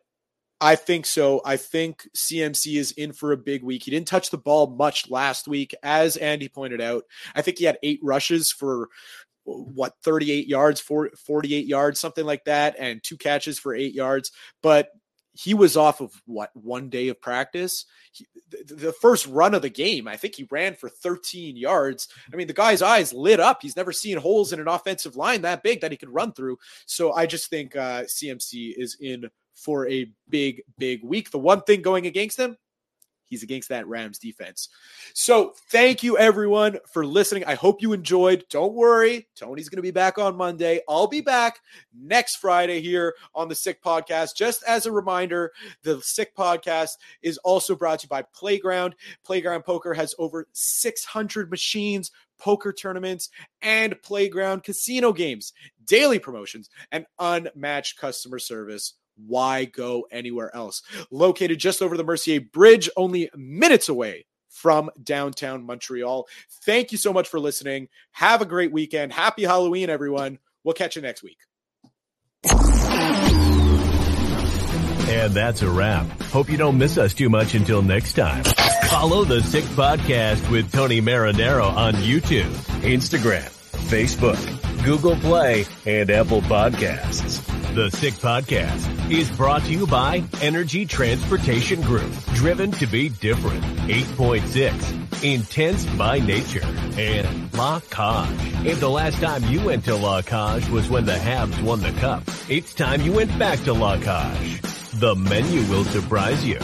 [0.60, 1.40] I think so.
[1.44, 3.84] I think CMC is in for a big week.
[3.84, 7.04] He didn't touch the ball much last week, as Andy pointed out.
[7.34, 8.88] I think he had eight rushes for
[9.44, 14.32] what 38 yards, 48 yards, something like that, and two catches for eight yards.
[14.62, 14.90] But
[15.32, 17.86] he was off of what one day of practice.
[18.12, 22.08] He, the, first run of the game, I think he ran for 13 yards.
[22.32, 23.62] I mean, the guy's eyes lit up.
[23.62, 26.58] He's never seen holes in an offensive line that big that he could run through.
[26.84, 29.30] So I just think uh, CMC is in
[29.60, 31.30] for a big, big week.
[31.30, 32.56] The one thing going against him,
[33.26, 34.68] he's against that Rams defense.
[35.14, 37.44] So thank you everyone for listening.
[37.44, 38.44] I hope you enjoyed.
[38.50, 40.80] Don't worry, Tony's going to be back on Monday.
[40.88, 41.60] I'll be back
[41.94, 44.34] next Friday here on the Sick Podcast.
[44.34, 46.92] Just as a reminder, the Sick Podcast
[47.22, 48.94] is also brought to you by Playground.
[49.24, 52.10] Playground Poker has over 600 machines
[52.40, 53.28] poker tournaments,
[53.62, 55.52] and playground casino games,
[55.84, 58.94] daily promotions, and unmatched customer service
[59.26, 60.82] why go anywhere else?
[61.10, 66.26] Located just over the Mercier Bridge, only minutes away from downtown Montreal.
[66.64, 67.88] Thank you so much for listening.
[68.12, 69.12] Have a great weekend.
[69.12, 70.38] Happy Halloween, everyone.
[70.64, 71.38] We'll catch you next week.
[75.10, 76.06] And that's a wrap.
[76.22, 78.44] Hope you don't miss us too much until next time.
[78.88, 82.50] Follow the Sick Podcast with Tony Marinaro on YouTube,
[82.82, 83.48] Instagram,
[83.88, 87.49] Facebook, Google Play, and Apple Podcasts.
[87.74, 92.12] The Sick Podcast is brought to you by Energy Transportation Group.
[92.34, 93.62] Driven to be different.
[93.86, 95.22] 8.6.
[95.22, 96.64] Intense by nature.
[96.98, 98.66] And La Cage.
[98.66, 101.92] If the last time you went to La Cage was when the Habs won the
[101.92, 104.60] cup, it's time you went back to La Cage.
[104.94, 106.58] The menu will surprise you.